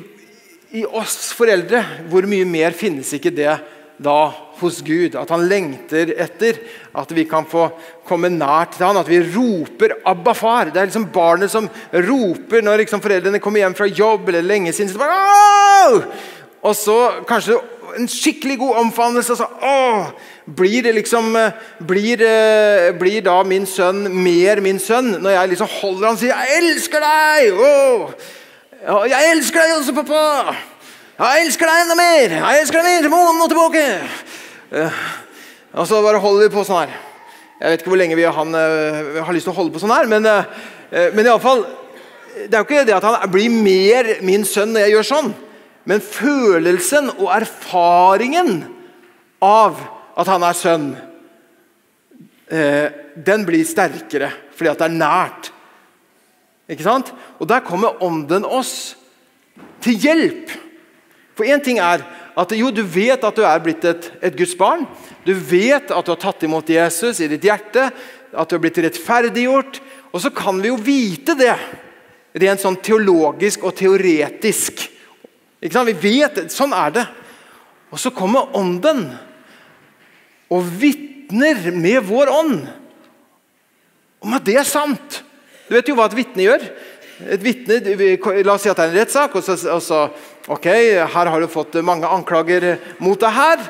[0.82, 3.54] i, oss foreldre, hvor mye mer finnes ikke det
[4.02, 5.16] da hos Gud.
[5.16, 6.58] At han lengter etter
[6.96, 7.70] at vi kan få
[8.08, 10.74] komme nært til han, At vi roper 'Abba, far'.
[10.74, 14.74] Det er liksom barnet som roper når liksom foreldrene kommer hjem fra jobb eller lenge
[14.74, 14.92] siden.
[14.92, 16.04] Så bare,
[16.64, 17.62] og så kanskje
[17.98, 19.32] en skikkelig god omfavnelse.
[19.32, 20.12] Og så åh,
[20.46, 25.50] blir, det liksom, eh, blir, eh, blir, da min sønn mer min sønn når jeg
[25.50, 30.56] liksom holder han og sier 'Jeg elsker deg!' Åh, 'Jeg elsker deg også, pappa!'
[31.20, 32.30] 'Jeg elsker deg enda mer!
[32.30, 34.02] Jeg elsker deg mer til månen og tilbake!'
[34.72, 34.92] Uh,
[35.74, 36.94] og så bare holder vi på sånn her.
[37.62, 40.06] Jeg vet ikke hvor lenge vi, han, har lyst til å holde på sånn her,
[40.06, 40.44] men, uh,
[41.14, 41.66] men iallfall
[42.36, 45.34] Det er jo ikke det at han blir mer min sønn når jeg gjør sånn.
[45.86, 48.66] Men følelsen og erfaringen
[49.42, 50.90] av at han er sønn,
[52.48, 55.50] eh, den blir sterkere fordi at det er nært.
[56.72, 57.12] Ikke sant?
[57.40, 58.96] Og der kommer Ånden oss
[59.84, 60.54] til hjelp.
[61.36, 64.56] For én ting er at jo, du vet at du er blitt et, et Guds
[64.60, 64.86] barn.
[65.28, 67.90] Du vet at du har tatt imot Jesus i ditt hjerte,
[68.36, 69.82] at du har blitt rettferdiggjort.
[70.16, 71.54] Og så kan vi jo vite det
[72.40, 74.88] rent sånn teologisk og teoretisk.
[75.60, 75.92] Ikke sant?
[75.92, 77.06] Vi vet, Sånn er det.
[77.92, 79.10] Og så kommer Ånden
[80.54, 82.60] og vitner med vår ånd
[84.26, 85.22] om at det er sant.
[85.66, 86.68] Du vet jo hva et vitne gjør.
[87.32, 87.80] Et vitne,
[88.44, 89.36] La oss si at det er en rettssak.
[89.38, 90.00] og så, og så,
[90.52, 90.66] ok,
[91.14, 93.32] Her har du fått mange anklager mot deg.
[93.32, 93.62] her,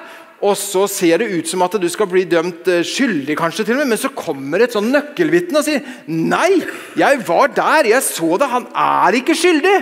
[0.41, 3.75] og Så ser det ut som at du skal bli dømt eh, skyldig, kanskje til
[3.75, 6.61] og med, men så kommer et sånn nøkkelvitne og sier nei,
[6.97, 9.77] jeg var der, jeg så det, han er ikke skyldig.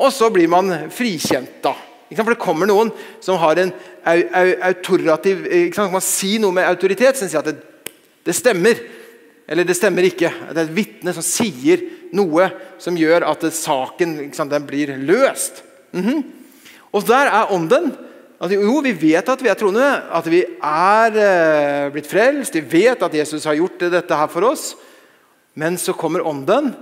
[0.00, 1.74] Og så blir man frikjent, da.
[2.10, 2.90] For det kommer noen
[3.22, 3.70] som har en
[4.66, 5.44] autorativ
[5.76, 7.92] Man kan si noe med autoritet som sier at det,
[8.26, 8.80] det stemmer.
[9.50, 10.30] Eller det stemmer ikke.
[10.50, 11.82] Det er et vitne som sier
[12.16, 12.48] noe
[12.82, 15.62] som gjør at saken den blir løst.
[15.92, 16.22] Mm -hmm.
[16.92, 17.92] Og der er ånden.
[18.40, 22.54] At, jo, vi vet at vi er troende, at vi er eh, blitt frelst.
[22.54, 24.76] Vi vet at Jesus har gjort dette her for oss.
[25.54, 26.74] Men så kommer ånden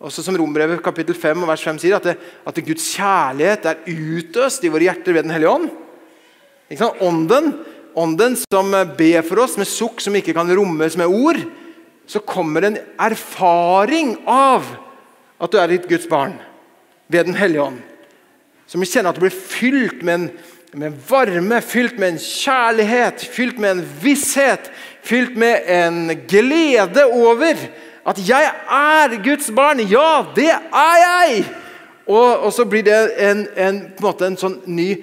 [0.00, 2.14] også som Rombrevet kapittel 5 og vers 5 sier, at, det,
[2.48, 3.82] at Guds kjærlighet er
[4.16, 5.66] utøst i våre hjerter ved Den hellige ånd.
[7.04, 7.50] Ånden,
[7.98, 11.42] ånden som ber for oss med sukk som ikke kan rommes med ord.
[12.08, 14.64] Så kommer en erfaring av
[15.40, 16.38] at du er ditt Guds barn
[17.12, 17.84] ved Den hellige ånd.
[18.70, 20.26] Som kjenner at du blir fylt med en,
[20.80, 24.72] med varme, fylt med en kjærlighet, fylt med en visshet,
[25.04, 27.68] fylt med en glede over
[28.04, 29.90] at 'jeg er Guds barn'.
[29.90, 31.44] Ja, det er jeg!
[32.06, 34.96] Og, og så blir det en, en, på en, måte en sånn ny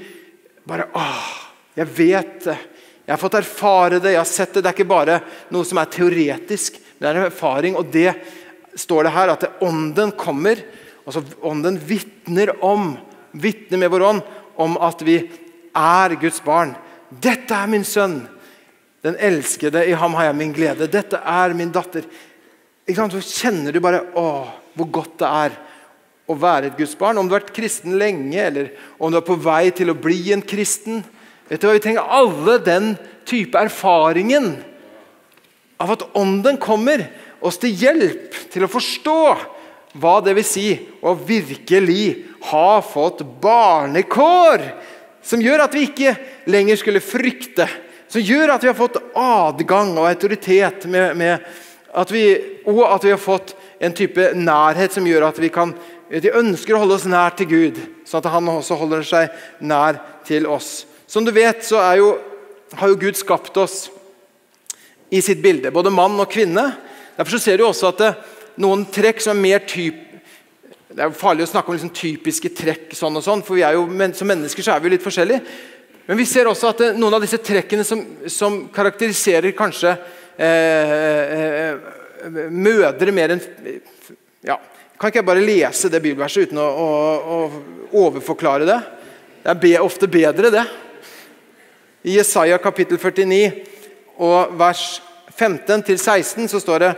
[0.67, 1.43] bare, åh,
[1.77, 2.57] Jeg vet det.
[3.05, 4.63] Jeg har fått erfare det, jeg har sett det.
[4.65, 5.19] Det er ikke bare
[5.53, 7.77] noe som er teoretisk, det er en erfaring.
[7.77, 8.09] Og det
[8.75, 10.57] står det her at det, ånden kommer.
[11.05, 12.97] altså Ånden vitner om,
[13.31, 14.25] vitner med vår ånd
[14.57, 15.21] om at vi
[15.77, 16.73] er Guds barn.
[17.09, 18.19] Dette er min sønn,
[19.05, 19.85] den elskede.
[19.85, 20.89] I ham har jeg min glede.
[20.91, 22.09] Dette er min datter.
[22.87, 24.27] Så kjenner du bare å,
[24.77, 25.57] hvor godt det er
[26.27, 27.19] å være et Guds barn.
[27.19, 30.31] Om du har vært kristen lenge, eller om du er på vei til å bli
[30.35, 31.01] en kristen.
[31.49, 32.95] Vet du hva, Vi trenger alle den
[33.27, 34.55] type erfaringen
[35.77, 37.03] av at Ånden kommer
[37.43, 39.19] oss til hjelp til å forstå
[39.97, 40.67] hva det vil si
[41.05, 44.63] å virkelig ha fått barnekår.
[45.23, 46.15] Som gjør at vi ikke
[46.47, 47.67] lenger skulle frykte.
[48.07, 51.43] Som gjør at vi har fått adgang og autoritet med, med
[51.93, 52.25] at vi,
[52.67, 55.75] og at vi har fått en type nærhet som gjør at vi kan
[56.07, 59.99] de ønsker å holde oss nær til Gud, sånn at han også holder seg nær
[60.27, 60.85] til oss.
[61.07, 62.13] Som du vet, så jo,
[62.79, 63.89] har jo Gud skapt oss
[65.11, 66.63] i sitt bilde, både mann og kvinne.
[67.17, 68.11] Derfor ser du også at det,
[68.63, 70.03] noen trekk som er mer typ
[70.87, 73.83] Det er jo farlig å snakke om liksom typiske trekk, sånn og sånn, for jo,
[74.17, 75.43] som mennesker så er vi jo litt forskjellige.
[76.07, 78.01] Men vi ser også at det, noen av disse trekkene som,
[78.31, 79.91] som karakteriserer kanskje
[82.53, 83.41] mødre mer enn
[84.45, 84.57] ja,
[84.97, 86.87] Kan ikke jeg bare lese det bibelverset uten å, å,
[87.37, 87.37] å
[88.05, 88.77] overforklare det?
[89.47, 90.63] Det er ofte bedre, det.
[92.07, 93.51] I Jesaja kapittel 49
[94.17, 94.83] og vers
[95.37, 96.91] 15-16 så står det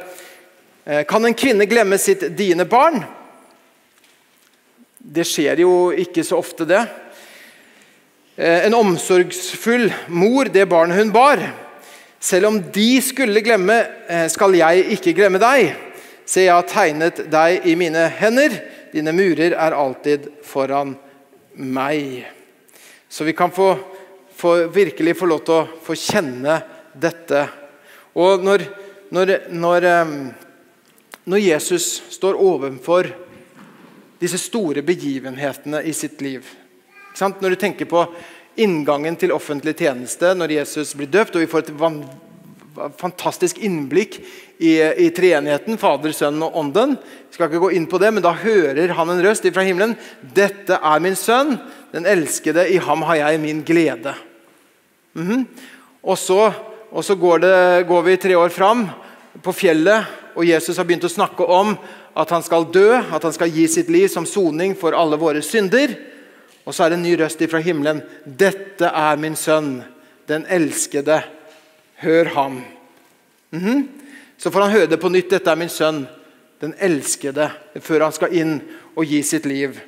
[0.85, 3.03] eh, Kan en kvinne glemme sitt dine barn?
[4.99, 6.81] Det skjer jo ikke så ofte, det.
[8.39, 11.41] En omsorgsfull mor, det barnet hun bar.
[12.19, 15.71] Selv om de skulle glemme, eh, skal jeg ikke glemme deg.
[16.25, 18.57] Se, jeg har tegnet deg i mine hender.
[18.91, 20.97] Dine murer er alltid foran
[21.55, 22.27] meg.
[23.09, 23.71] Så vi kan få,
[24.35, 26.59] få virkelig få lov til å få kjenne
[26.93, 27.45] dette.
[28.19, 28.67] Og når,
[29.15, 30.13] når, når, eh,
[31.23, 33.13] når Jesus står overfor
[34.19, 36.43] disse store begivenhetene i sitt liv
[37.19, 38.03] Når du tenker på
[38.59, 41.35] inngangen til offentlig tjeneste når Jesus blir døpt.
[41.35, 44.19] og Vi får et fantastisk innblikk
[44.59, 46.95] i, i treenigheten, Fader, Sønn og Ånden.
[47.29, 49.95] Vi skal ikke gå inn på det, men Da hører han en røst fra himmelen.
[50.21, 51.57] 'Dette er min sønn,
[51.93, 52.67] den elskede.
[52.69, 54.15] I ham har jeg min glede.'
[55.13, 55.45] Mm -hmm.
[56.03, 56.53] Og så,
[56.91, 58.89] og så går, det, går vi tre år fram
[59.43, 60.05] på fjellet,
[60.35, 61.77] og Jesus har begynt å snakke om
[62.15, 65.41] at han skal dø, at han skal gi sitt liv som soning for alle våre
[65.41, 65.95] synder.
[66.69, 68.03] Og så er det en ny røst ifra himmelen.
[68.25, 69.79] 'Dette er min sønn,
[70.29, 71.23] den elskede.
[71.95, 72.63] Hør ham.'
[73.51, 73.87] Mm -hmm.
[74.37, 75.31] Så får han høre det på nytt.
[75.31, 76.07] 'Dette er min sønn,
[76.61, 77.49] den elskede.'
[77.81, 78.61] Før han skal inn
[78.95, 79.79] og gi sitt liv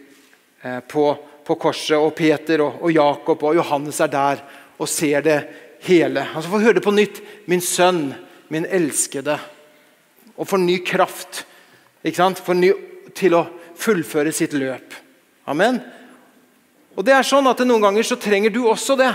[0.64, 1.98] eh, på, på, korset.
[1.98, 4.38] Og Peter og, og, Jakob og Johannes er der
[4.80, 5.48] og ser det
[5.80, 6.20] hele.
[6.20, 7.22] Han får høre det på nytt.
[7.46, 8.14] 'Min sønn,
[8.50, 9.40] min elskede.'
[10.38, 11.46] Og får ny kraft
[12.46, 12.74] får ny
[13.14, 14.94] til å fullføre sitt løp.
[15.46, 16.01] Amen.
[16.96, 19.12] Og det er sånn at Noen ganger så trenger du også det.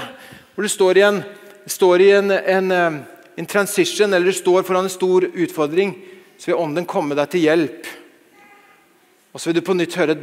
[0.55, 1.21] Hvor du står i en,
[1.69, 3.01] står i en, en, eh,
[3.37, 5.93] en transition, eller du står foran en stor utfordring,
[6.39, 7.91] så vil Ånden komme deg til hjelp.
[9.33, 10.17] Og så vil du på nytt høre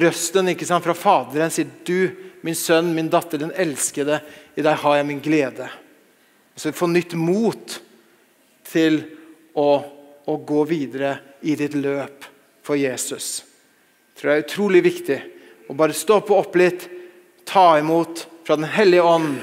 [0.00, 2.08] røsten ikke sant, fra Faderen sier du,
[2.40, 4.22] min sønn, min datter, den elskede,
[4.56, 5.66] i deg har jeg min glede.
[6.54, 7.74] Og så vil du få nytt mot
[8.70, 9.02] til
[9.58, 9.68] å,
[10.24, 12.24] å gå videre i ditt løp
[12.64, 13.42] for Jesus.
[13.42, 15.18] Jeg tror det er utrolig viktig
[15.70, 16.88] å bare stoppe opp litt,
[17.46, 19.38] ta imot fra Den hellige ånd,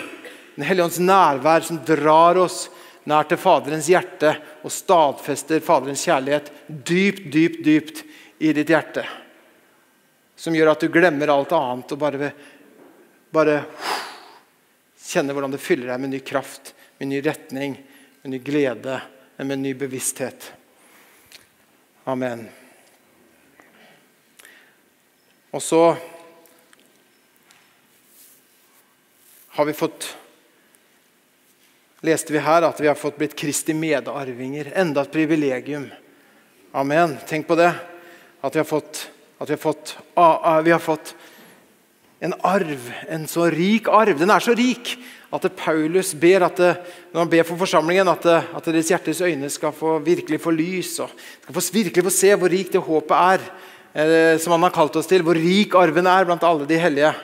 [0.56, 2.66] Den hellige ånds nærvær som drar oss
[3.08, 4.34] nær til Faderens hjerte
[4.66, 8.02] og stadfester Faderens kjærlighet dypt, dypt, dypt
[8.44, 9.06] i ditt hjerte.
[10.36, 12.32] Som gjør at du glemmer alt annet og bare,
[13.32, 13.56] bare
[15.08, 17.80] kjenner hvordan det fyller deg med ny kraft, med ny retning,
[18.26, 19.00] med ny glede,
[19.38, 20.52] med ny bevissthet.
[22.10, 22.48] Amen.
[25.56, 25.82] Og så
[29.58, 30.06] har vi fått
[32.06, 34.70] leste vi her at vi har fått blitt Kristi medarvinger.
[34.78, 35.88] Enda et privilegium.
[36.78, 37.16] Amen.
[37.26, 37.72] Tenk på det.
[38.46, 39.08] At vi har fått,
[39.42, 39.96] vi har fått,
[40.62, 41.16] vi har fått
[42.22, 42.92] en arv.
[43.10, 44.20] En så rik arv.
[44.20, 44.92] Den er så rik
[45.34, 46.76] at Paulus ber at det,
[47.10, 50.54] når han ber for forsamlingen, at, det, at deres hjertes øyne skal få virkelig få
[50.54, 51.00] lys.
[51.02, 53.50] og skal få virkelig få se hvor rik det håpet er,
[53.98, 55.26] eh, som han har kalt oss til.
[55.26, 57.16] Hvor rik arven er blant alle de hellige.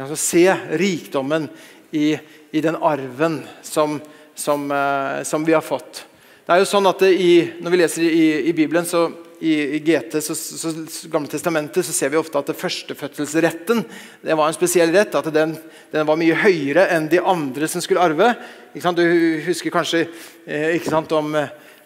[0.00, 0.46] Altså, se
[0.80, 1.48] rikdommen
[1.90, 2.14] i,
[2.50, 3.98] i den arven som,
[4.34, 6.06] som, eh, som, vi har fått.
[6.46, 10.16] Det er jo sånn at i, Når vi leser i, i Bibelen, så i, GT,
[10.24, 10.72] så, så,
[11.12, 13.84] Gamle testamentet, så ser vi ofte at førstefødselsretten
[14.24, 15.14] det var en spesiell rett.
[15.16, 15.54] At den,
[15.92, 18.32] den, var mye høyere enn de andre som skulle arve.
[18.72, 19.04] Du
[19.46, 20.06] husker kanskje
[20.46, 20.80] eh,
[21.16, 21.36] om,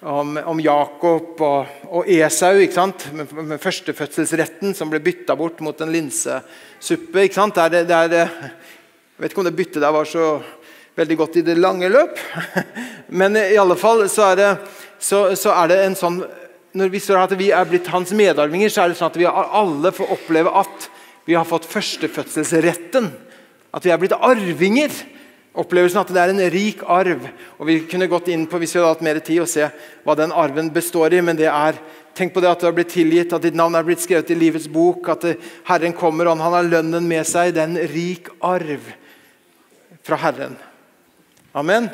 [0.05, 5.93] om, om, Jakob og, og Esau med, med, førstefødselsretten som ble bytta bort mot en
[5.93, 7.25] linsesuppe.
[7.25, 7.57] Ikke sant?
[7.57, 8.29] Der, der, jeg
[9.17, 10.39] vet ikke om det byttet der var så
[10.95, 12.21] veldig godt i det lange løp.
[13.21, 14.51] Men i alle fall så er det,
[15.01, 16.21] så, så er det en sånn
[16.75, 19.29] når vi står at vi er blitt hans medarvinger, så er det sånn at vi
[19.31, 20.89] alle får oppleve at
[21.25, 23.07] vi har fått førstefødselsretten.
[23.75, 24.91] At vi er blitt arvinger.
[25.55, 27.29] Opplevelsen at det er en rik arv.
[27.59, 29.69] Og Vi kunne gått inn på hvis vi hadde hatt mer tid og se
[30.03, 31.21] hva den arven består i.
[31.21, 31.79] men det er
[32.15, 34.37] Tenk på det at du har blitt tilgitt, at ditt navn er blitt skrevet i
[34.39, 35.09] livets bok.
[35.11, 35.25] At
[35.67, 37.51] Herren kommer, og han har lønnen med seg.
[37.57, 38.87] Det er en rik arv
[40.07, 40.55] fra Herren.
[41.59, 41.89] Amen.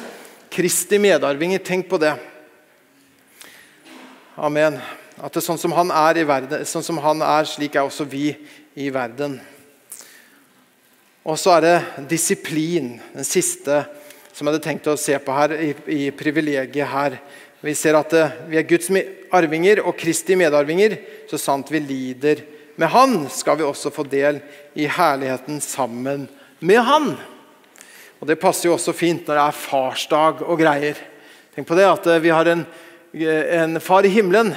[0.53, 2.13] Kristi medarvinger, tenk på det.
[4.37, 4.77] Amen.
[5.21, 7.89] At det er sånn som han er i verden, sånn som han er, slik er
[7.89, 8.35] også vi
[8.77, 9.39] i verden.
[11.25, 13.83] Og så er det disiplin, den siste
[14.33, 17.19] som jeg hadde tenkt å se på her, i, i privilegiet her.
[17.61, 18.15] Vi ser at
[18.49, 18.89] vi er Guds
[19.37, 20.97] arvinger og Kristi medarvinger.
[21.29, 22.41] Så sant vi lider
[22.81, 24.41] med Han, skal vi også få del
[24.79, 26.25] i herligheten sammen
[26.65, 27.11] med Han.
[28.21, 30.97] Og Det passer jo også fint når det er farsdag og greier.
[31.53, 32.65] Tenk på det at vi har en
[33.13, 34.55] en far i himmelen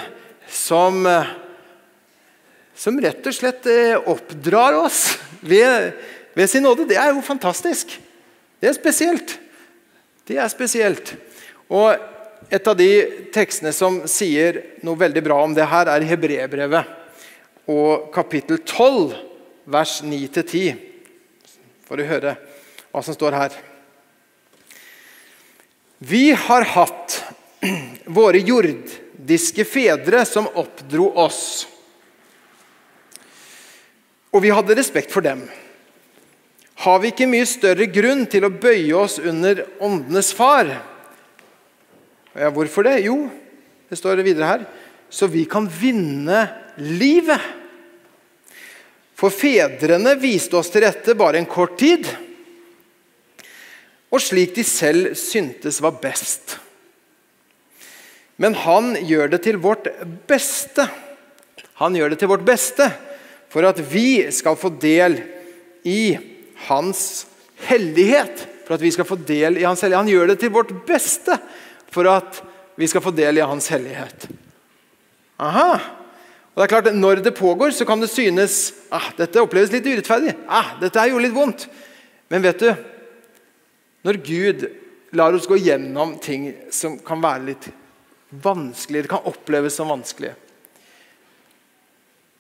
[0.48, 1.26] som, eh,
[2.76, 5.94] som rett og slett eh, oppdrar oss ved,
[6.34, 6.88] ved, sin nåde.
[6.90, 8.00] Det er jo fantastisk.
[8.62, 9.40] Det er spesielt.
[10.28, 11.16] Det er spesielt.
[11.70, 11.96] Og
[12.54, 12.90] et av de
[13.34, 17.00] tekstene som sier noe veldig bra om det her, er Hebrebrevet
[17.72, 19.14] og kapittel 12,
[19.72, 20.74] vers 9-10.
[21.88, 22.36] Får du høre
[22.92, 23.56] hva som står her.
[26.04, 27.22] Vi har hatt
[28.20, 31.44] våre jordiske fedre som oppdro oss.
[34.34, 35.46] Og vi hadde respekt for dem.
[36.84, 40.68] Har vi ikke mye større grunn til å bøye oss under åndenes far?
[42.36, 42.98] Ja, hvorfor det?
[43.06, 43.30] Jo,
[43.88, 44.66] det står videre her,
[45.08, 46.42] så vi kan vinne
[46.82, 47.40] livet.
[49.16, 52.10] For fedrene viste oss til rette bare en kort tid.
[54.14, 56.60] og slik de selv syntes var best.
[58.38, 59.88] Men han gjør det til vårt
[60.30, 60.86] beste.
[61.82, 62.92] Han gjør det til vårt beste
[63.50, 65.18] for at vi skal få del
[65.82, 66.33] i
[66.70, 67.26] hans
[67.68, 68.48] hellighet.
[68.68, 70.04] For at vi skal få del i hans hellighet.
[70.06, 71.38] Han gjør det til vårt beste
[71.94, 72.40] for at
[72.80, 74.28] vi skal få del i hans hellighet.
[75.44, 75.74] Aha.
[76.54, 79.86] Og det er klart, Når det pågår, så kan det synes ah, dette oppleves litt
[79.86, 80.36] urettferdig.
[80.48, 81.68] Ah, dette er jo litt vondt.
[82.30, 82.70] Men vet du,
[84.06, 84.68] når Gud
[85.14, 87.70] lar oss gå gjennom ting som kan være litt
[88.44, 90.32] vanskelig, det kan oppleves som vanskelig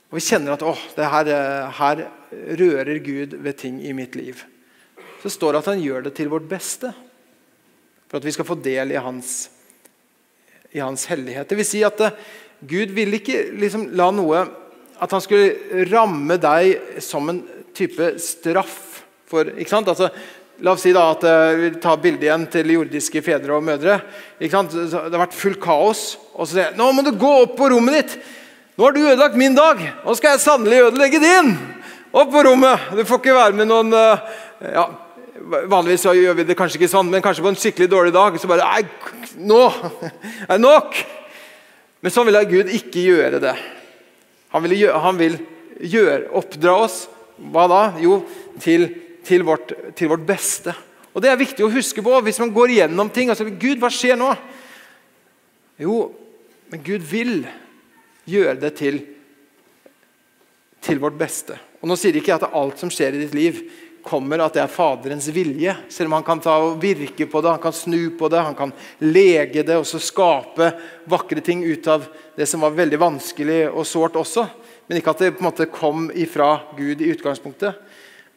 [0.10, 1.30] Og vi kjenner at åh, det her,
[1.78, 2.02] her
[2.60, 4.44] rører Gud ved ting i mitt liv.
[5.24, 6.92] Så står det at han gjør det til vårt beste.
[8.10, 9.50] For at vi skal få del i hans,
[10.76, 11.48] i hans hellighet.
[11.50, 12.02] Det vil si at
[12.64, 14.46] Gud ville ikke liksom la noe
[15.04, 17.42] At han skulle ramme deg som en
[17.76, 19.02] type straff.
[19.28, 19.90] For, ikke sant?
[19.90, 20.12] Altså,
[20.62, 23.98] La oss si da at eh, vi tar bildet igjen til jordiske fedre og mødre.
[24.38, 26.04] Det har vært fullt kaos.
[26.38, 28.14] Og så sier jeg nå må du gå opp på rommet ditt.
[28.78, 29.82] Nå har du ødelagt min dag.
[30.06, 31.56] Nå skal jeg sannelig ødelegge din.
[32.14, 32.92] Opp på rommet.
[32.94, 34.34] Du får ikke være med noen eh,
[34.76, 34.86] ja,
[35.44, 38.50] Vanligvis gjør vi det kanskje ikke sånn, men kanskje på en skikkelig dårlig dag så
[38.52, 38.84] bare Nei,
[39.50, 39.64] nå
[40.46, 41.00] er det nok!
[42.06, 43.56] Men sånn vil Gud ikke gjøre det.
[44.54, 45.40] Han vil, gjøre, han vil
[45.82, 47.00] gjøre, oppdra oss
[47.50, 47.82] hva da?
[48.04, 48.20] Jo,
[48.62, 48.86] til,
[49.26, 50.76] til, vårt, til, vårt, beste.
[51.16, 53.34] Og Det er viktig å huske på hvis man går igjennom ting.
[53.34, 54.30] altså, Gud, hva skjer nå?
[55.82, 55.98] Jo,
[56.70, 57.40] men Gud vil
[58.30, 59.02] gjøre det til,
[60.84, 61.58] til vårt beste.
[61.84, 63.58] Og Nå sier ikke jeg at alt som skjer i ditt liv,
[64.04, 65.74] kommer at det er Faderens vilje.
[65.92, 68.56] Selv om han kan ta og virke på det, han kan snu på det, han
[68.56, 68.72] kan
[69.04, 70.70] lege det og så skape
[71.12, 72.06] vakre ting ut av
[72.38, 74.46] det som var veldig vanskelig og sårt også.
[74.88, 77.80] Men ikke at det på en måte kom ifra Gud i utgangspunktet.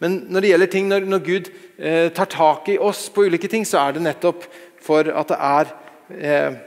[0.03, 3.51] Men når det gjelder ting, når, når Gud eh, tar tak i oss på ulike
[3.51, 4.47] ting, så er det nettopp
[4.87, 5.71] for at det er
[6.19, 6.59] eh,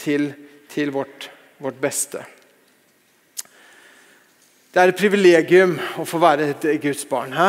[0.00, 0.30] til,
[0.70, 1.28] til vårt,
[1.60, 2.22] vårt beste.
[4.70, 7.32] Det er et privilegium å få være et Guds barn.
[7.34, 7.48] Hæ?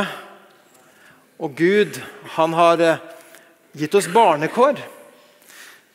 [1.45, 1.99] Og Gud,
[2.33, 3.03] han har eh,
[3.77, 4.81] gitt oss barnekår.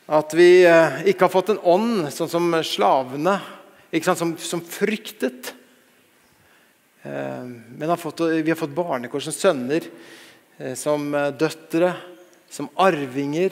[0.07, 3.35] At vi eh, ikke har fått en ånd sånn som slavene,
[4.07, 5.51] som, som, fryktet.
[7.03, 9.91] Eh, men vi har fått barnekår som sønner,
[10.79, 11.91] som døtre,
[12.47, 13.51] som arvinger.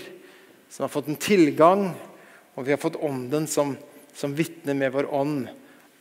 [0.70, 1.88] Som har fått en tilgang.
[2.54, 3.74] Og vi har fått ånden som,
[4.14, 5.48] som vitner med vår ånd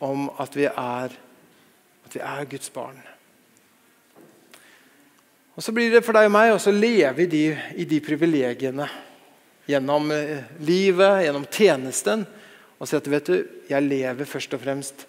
[0.06, 1.22] om at vi er,
[2.16, 3.00] vi er Guds barn.
[5.54, 7.44] Og Så blir det for deg og meg å leve i de,
[7.78, 8.88] i de privilegiene.
[9.70, 12.26] Gjennom eh, livet, gjennom tjenesten.
[12.82, 13.36] Og si at vet du,
[13.70, 15.06] jeg lever først og fremst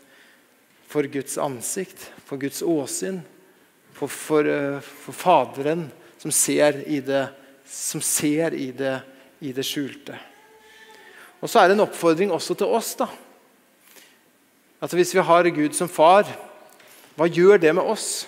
[0.91, 3.23] for Guds ansikt, for Guds åsyn.
[3.97, 5.89] For, for, eh, for Faderen
[6.21, 7.27] som ser i det,
[7.69, 8.99] som ser i det,
[9.41, 10.17] i det skjulte.
[11.41, 12.95] Og så er det en oppfordring også til oss.
[12.97, 13.09] da.
[14.81, 16.29] At Hvis vi har Gud som far,
[17.15, 18.27] hva gjør det med oss?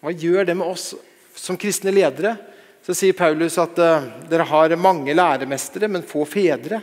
[0.00, 0.94] Hva gjør det med oss
[1.36, 2.36] som kristne ledere?
[2.80, 6.80] Så sier Paulus at uh, dere har mange læremestere, men få fedre.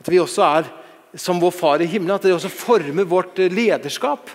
[0.00, 0.68] At vi også er
[1.16, 4.28] som vår far i himmelen, at dere også former vårt lederskap.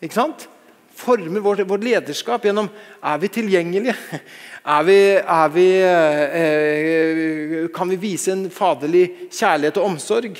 [0.00, 0.48] Ikke sant?
[0.96, 2.68] Former vårt, vårt lederskap gjennom
[3.02, 3.94] Er vi tilgjengelige?
[4.62, 10.38] Er vi, er vi, eh, kan vi vise en faderlig kjærlighet og omsorg?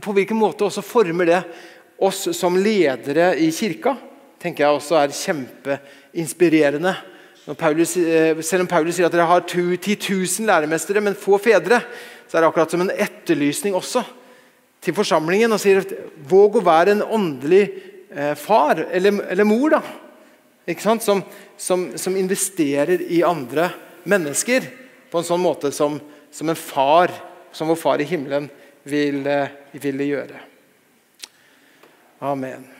[0.00, 1.42] På hvilken måte også former det
[2.02, 3.96] oss som ledere i kirka?
[4.42, 6.94] tenker jeg også er kjempeinspirerende.
[7.58, 11.80] Paulus, eh, selv om Paulus sier at dere har 10 000 læremestere, men få fedre,
[12.28, 14.04] så er det akkurat som en etterlysning også
[14.82, 15.52] til forsamlingen.
[15.52, 15.94] og sier at
[16.28, 17.64] Våg å være en åndelig
[18.10, 19.82] eh, far eller, eller, mor da,
[20.78, 21.22] som,
[21.56, 23.70] som, som, investerer i andre
[24.04, 24.62] mennesker
[25.10, 26.00] på en sånn måte som,
[26.30, 27.10] som en far,
[27.52, 28.48] som vår far i himmelen,
[28.82, 29.50] vil, eh,
[29.82, 30.51] ville gjøre.
[32.22, 32.70] Amen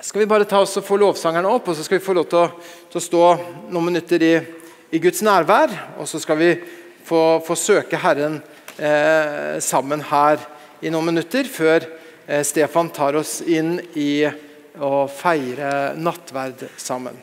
[0.00, 2.28] skal vi bare ta oss og få lovsangerne opp, og så skal vi få lov
[2.30, 2.46] til å,
[2.90, 3.24] til å stå
[3.70, 4.32] noen minutter i,
[4.90, 5.74] i, Guds nærvær.
[6.00, 6.52] Og så skal vi
[7.06, 8.40] få, få søke Herren
[8.78, 10.40] eh, sammen her
[10.82, 11.84] i noen minutter, før
[12.26, 14.24] eh, Stefan tar oss inn i
[14.80, 17.20] å feire nattverd sammen.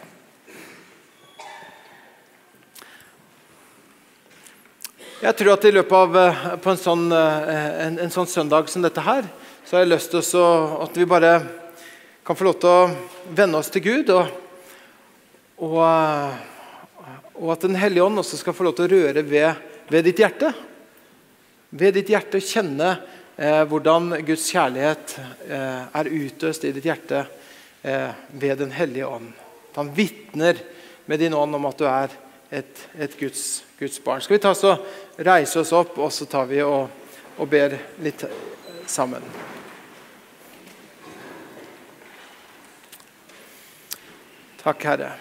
[5.19, 7.53] Jeg tror at i løpet av eh, på en sånn, eh,
[7.89, 9.27] en, en sånn søndag som dette her,
[9.69, 10.39] så har jeg lyst til
[10.81, 11.31] at vi bare
[12.25, 14.07] kan få lov til å vende oss til Gud.
[14.09, 14.31] Og,
[15.61, 15.83] og,
[17.35, 19.59] og, at Den hellige ånd også skal få lov til å røre ved,
[19.93, 20.49] ved ditt hjerte.
[21.69, 22.87] Ved ditt hjerte kjenne
[23.37, 27.21] eh, hvordan Guds kjærlighet eh, er utøst i ditt hjerte
[27.85, 28.09] eh,
[28.41, 29.29] ved Den hellige ånd.
[29.69, 30.63] At han vitner
[31.05, 32.17] med din ånd om at du er
[32.49, 33.45] et, et Guds,
[33.77, 34.25] Guds, barn.
[34.25, 34.73] Skal vi ta så
[35.29, 36.89] reise oss opp, og så tar vi og,
[37.37, 38.25] og ber litt
[38.89, 39.21] sammen.
[44.59, 45.13] Takk, Herre.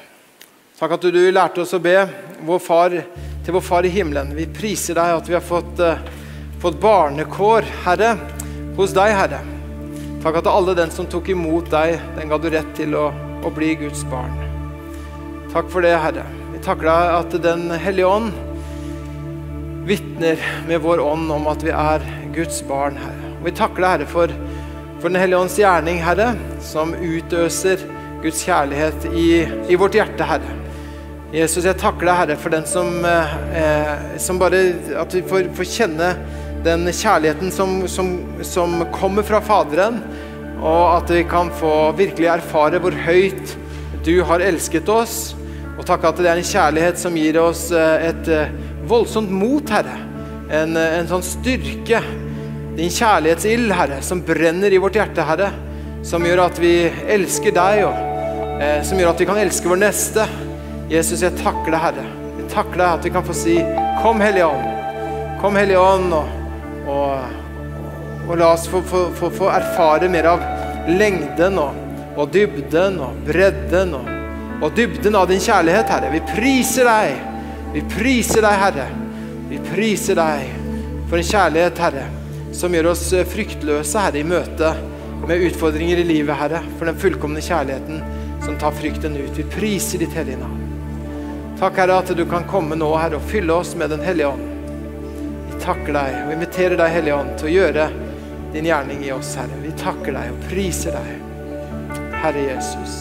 [0.79, 1.95] Takk at du lærte oss å be
[2.47, 2.95] vår far,
[3.47, 4.33] til vår Far i himmelen.
[4.35, 6.01] Vi priser deg at vi har fått, uh,
[6.59, 8.17] fått barnekår, Herre,
[8.75, 9.39] hos deg, Herre.
[10.25, 13.13] Takk at alle den som tok imot deg, den ga du rett til å,
[13.47, 14.35] å bli Guds barn.
[15.53, 16.27] Takk for det, Herre.
[16.51, 18.35] Vi takker deg at Den hellige ånd
[19.87, 22.03] vitner med vår ånd om at vi er
[22.35, 23.31] Guds barn, Herre.
[23.39, 24.35] Og vi takker deg, Herre, for,
[24.99, 27.87] for Den hellige ånds gjerning, Herre, som utøser
[28.23, 29.29] Guds kjærlighet i,
[29.71, 30.55] i, vårt hjerte, Herre.
[31.31, 34.63] Jesus, jeg takker deg, Herre, for den som, eh, som bare
[34.99, 36.09] At vi får, får, kjenne
[36.65, 40.01] den kjærligheten som, som, som, kommer fra Faderen,
[40.59, 43.55] og at vi kan få virkelig erfare hvor høyt
[44.03, 45.37] du har elsket oss.
[45.79, 48.51] Og takk at det er en kjærlighet som gir oss eh, et eh,
[48.91, 49.95] voldsomt mot, Herre.
[50.51, 52.03] En, en sånn styrke.
[52.75, 55.53] Din kjærlighetsild, Herre, som brenner i vårt hjerte, Herre.
[56.03, 56.75] Som gjør at vi
[57.15, 57.87] elsker deg.
[57.87, 58.08] og
[58.61, 60.27] eh, som gjør at vi kan elske vår neste.
[60.91, 62.05] Jesus, jeg takker deg, Herre.
[62.39, 63.57] Jeg takker deg at vi kan få si
[64.03, 65.39] Kom, Hellige Ånd.
[65.43, 66.31] Kom, Hellige Ånd, og,
[66.89, 70.45] og, og la oss få, få, få, få, erfare mer av
[70.89, 71.77] lengden og,
[72.17, 76.13] og dybden og bredden og, dybden av din kjærlighet, Herre.
[76.15, 77.19] Vi priser deg.
[77.75, 78.89] Vi priser deg, Herre.
[79.49, 80.49] Vi priser deg
[81.09, 82.07] for en kjærlighet, Herre,
[82.57, 84.73] som gjør oss fryktløse, Herre, i møte
[85.29, 86.63] med utfordringer i livet, Herre.
[86.79, 88.03] For den fullkomne kjærligheten
[88.49, 89.31] som tar frykten ut.
[89.39, 90.61] Vi priser ditt hellige navn.
[91.59, 94.47] Takk, Herre, at du kan komme nå Herre, og fylle oss med Den hellige ånd.
[95.51, 97.85] Vi takker deg og inviterer deg, Hellige ånd, til å gjøre
[98.55, 99.59] din gjerning i oss, Herre.
[99.61, 102.97] Vi takker deg og priser deg, Herre Jesus.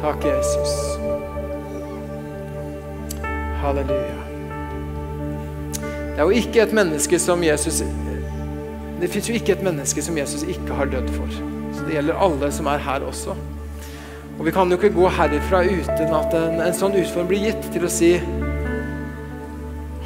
[0.00, 0.74] Takk, Jesus.
[3.60, 4.18] Halleluja.
[5.76, 7.84] Det er jo ikke et menneske som Jesus
[9.00, 11.40] Det fins jo ikke et menneske som Jesus ikke har dødd for.
[11.76, 13.36] Så det gjelder alle som er her også.
[14.40, 17.66] Og Vi kan jo ikke gå herifra uten at en, en sånn utform blir gitt
[17.74, 18.14] til å si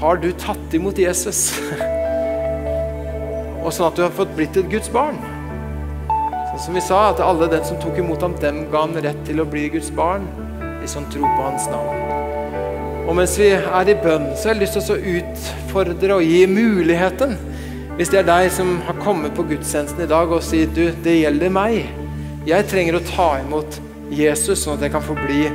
[0.01, 1.53] Har du tatt imot Jesus?
[3.63, 5.23] og sånn at du har fått blitt et Guds barn.
[6.51, 9.23] Sånn som vi sa, at alle den som tok imot ham, dem ga han rett
[9.25, 10.27] til å bli Guds barn.
[10.83, 12.03] De som tror på hans navn.
[13.07, 16.43] Og mens vi er i bønn, så har jeg lyst til å utfordre og gi
[16.51, 17.39] muligheten.
[17.95, 21.21] Hvis det er deg som har kommet på gudstjenesten i dag og sier du, det
[21.23, 21.85] gjelder meg.
[22.51, 23.79] Jeg trenger å ta imot
[24.13, 25.47] Jesus, sånn at jeg kan få bli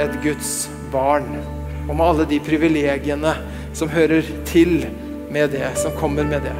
[0.00, 1.28] et Guds barn.
[1.88, 3.34] Og med alle de privilegiene
[3.76, 4.86] som hører til
[5.30, 6.54] med det, som kommer med det.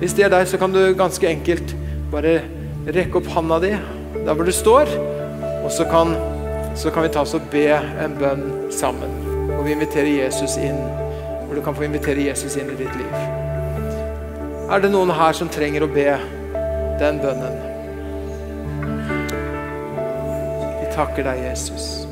[0.00, 1.74] Hvis det er deg, så kan du ganske enkelt
[2.12, 2.40] bare
[2.86, 3.72] rekke opp handa di
[4.26, 4.90] der hvor du står,
[5.64, 6.14] og så kan,
[6.78, 8.44] så kan vi ta oss og be en bønn
[8.74, 9.12] sammen.
[9.56, 10.78] Og vi inviterer Jesus inn,
[11.46, 13.14] hvor du kan få invitere Jesus inn i ditt liv.
[14.66, 16.10] Er det noen her som trenger å be
[17.00, 17.75] den bønnen?
[20.96, 22.06] Takker deg, Jesus.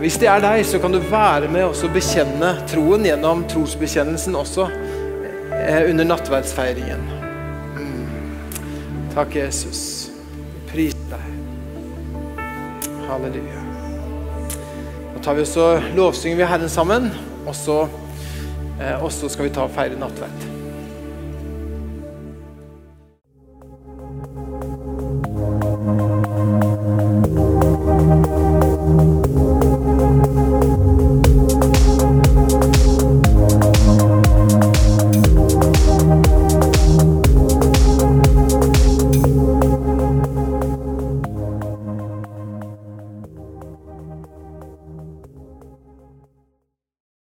[0.00, 4.68] Hvis det er deg, så kan du være med og bekjenne troen gjennom trosbekjennelsen også
[5.60, 7.02] eh, under nattverdsfeiringen.
[7.76, 8.06] Mm.
[9.12, 9.82] Takk, Jesus.
[10.70, 11.26] Pris deg.
[13.10, 13.64] Halleluja.
[15.10, 15.68] Nå tar vi også
[15.98, 17.10] lovsynger vi Herren sammen,
[17.44, 17.82] og så,
[18.80, 20.49] eh, og skal vi ta og feire nattverd.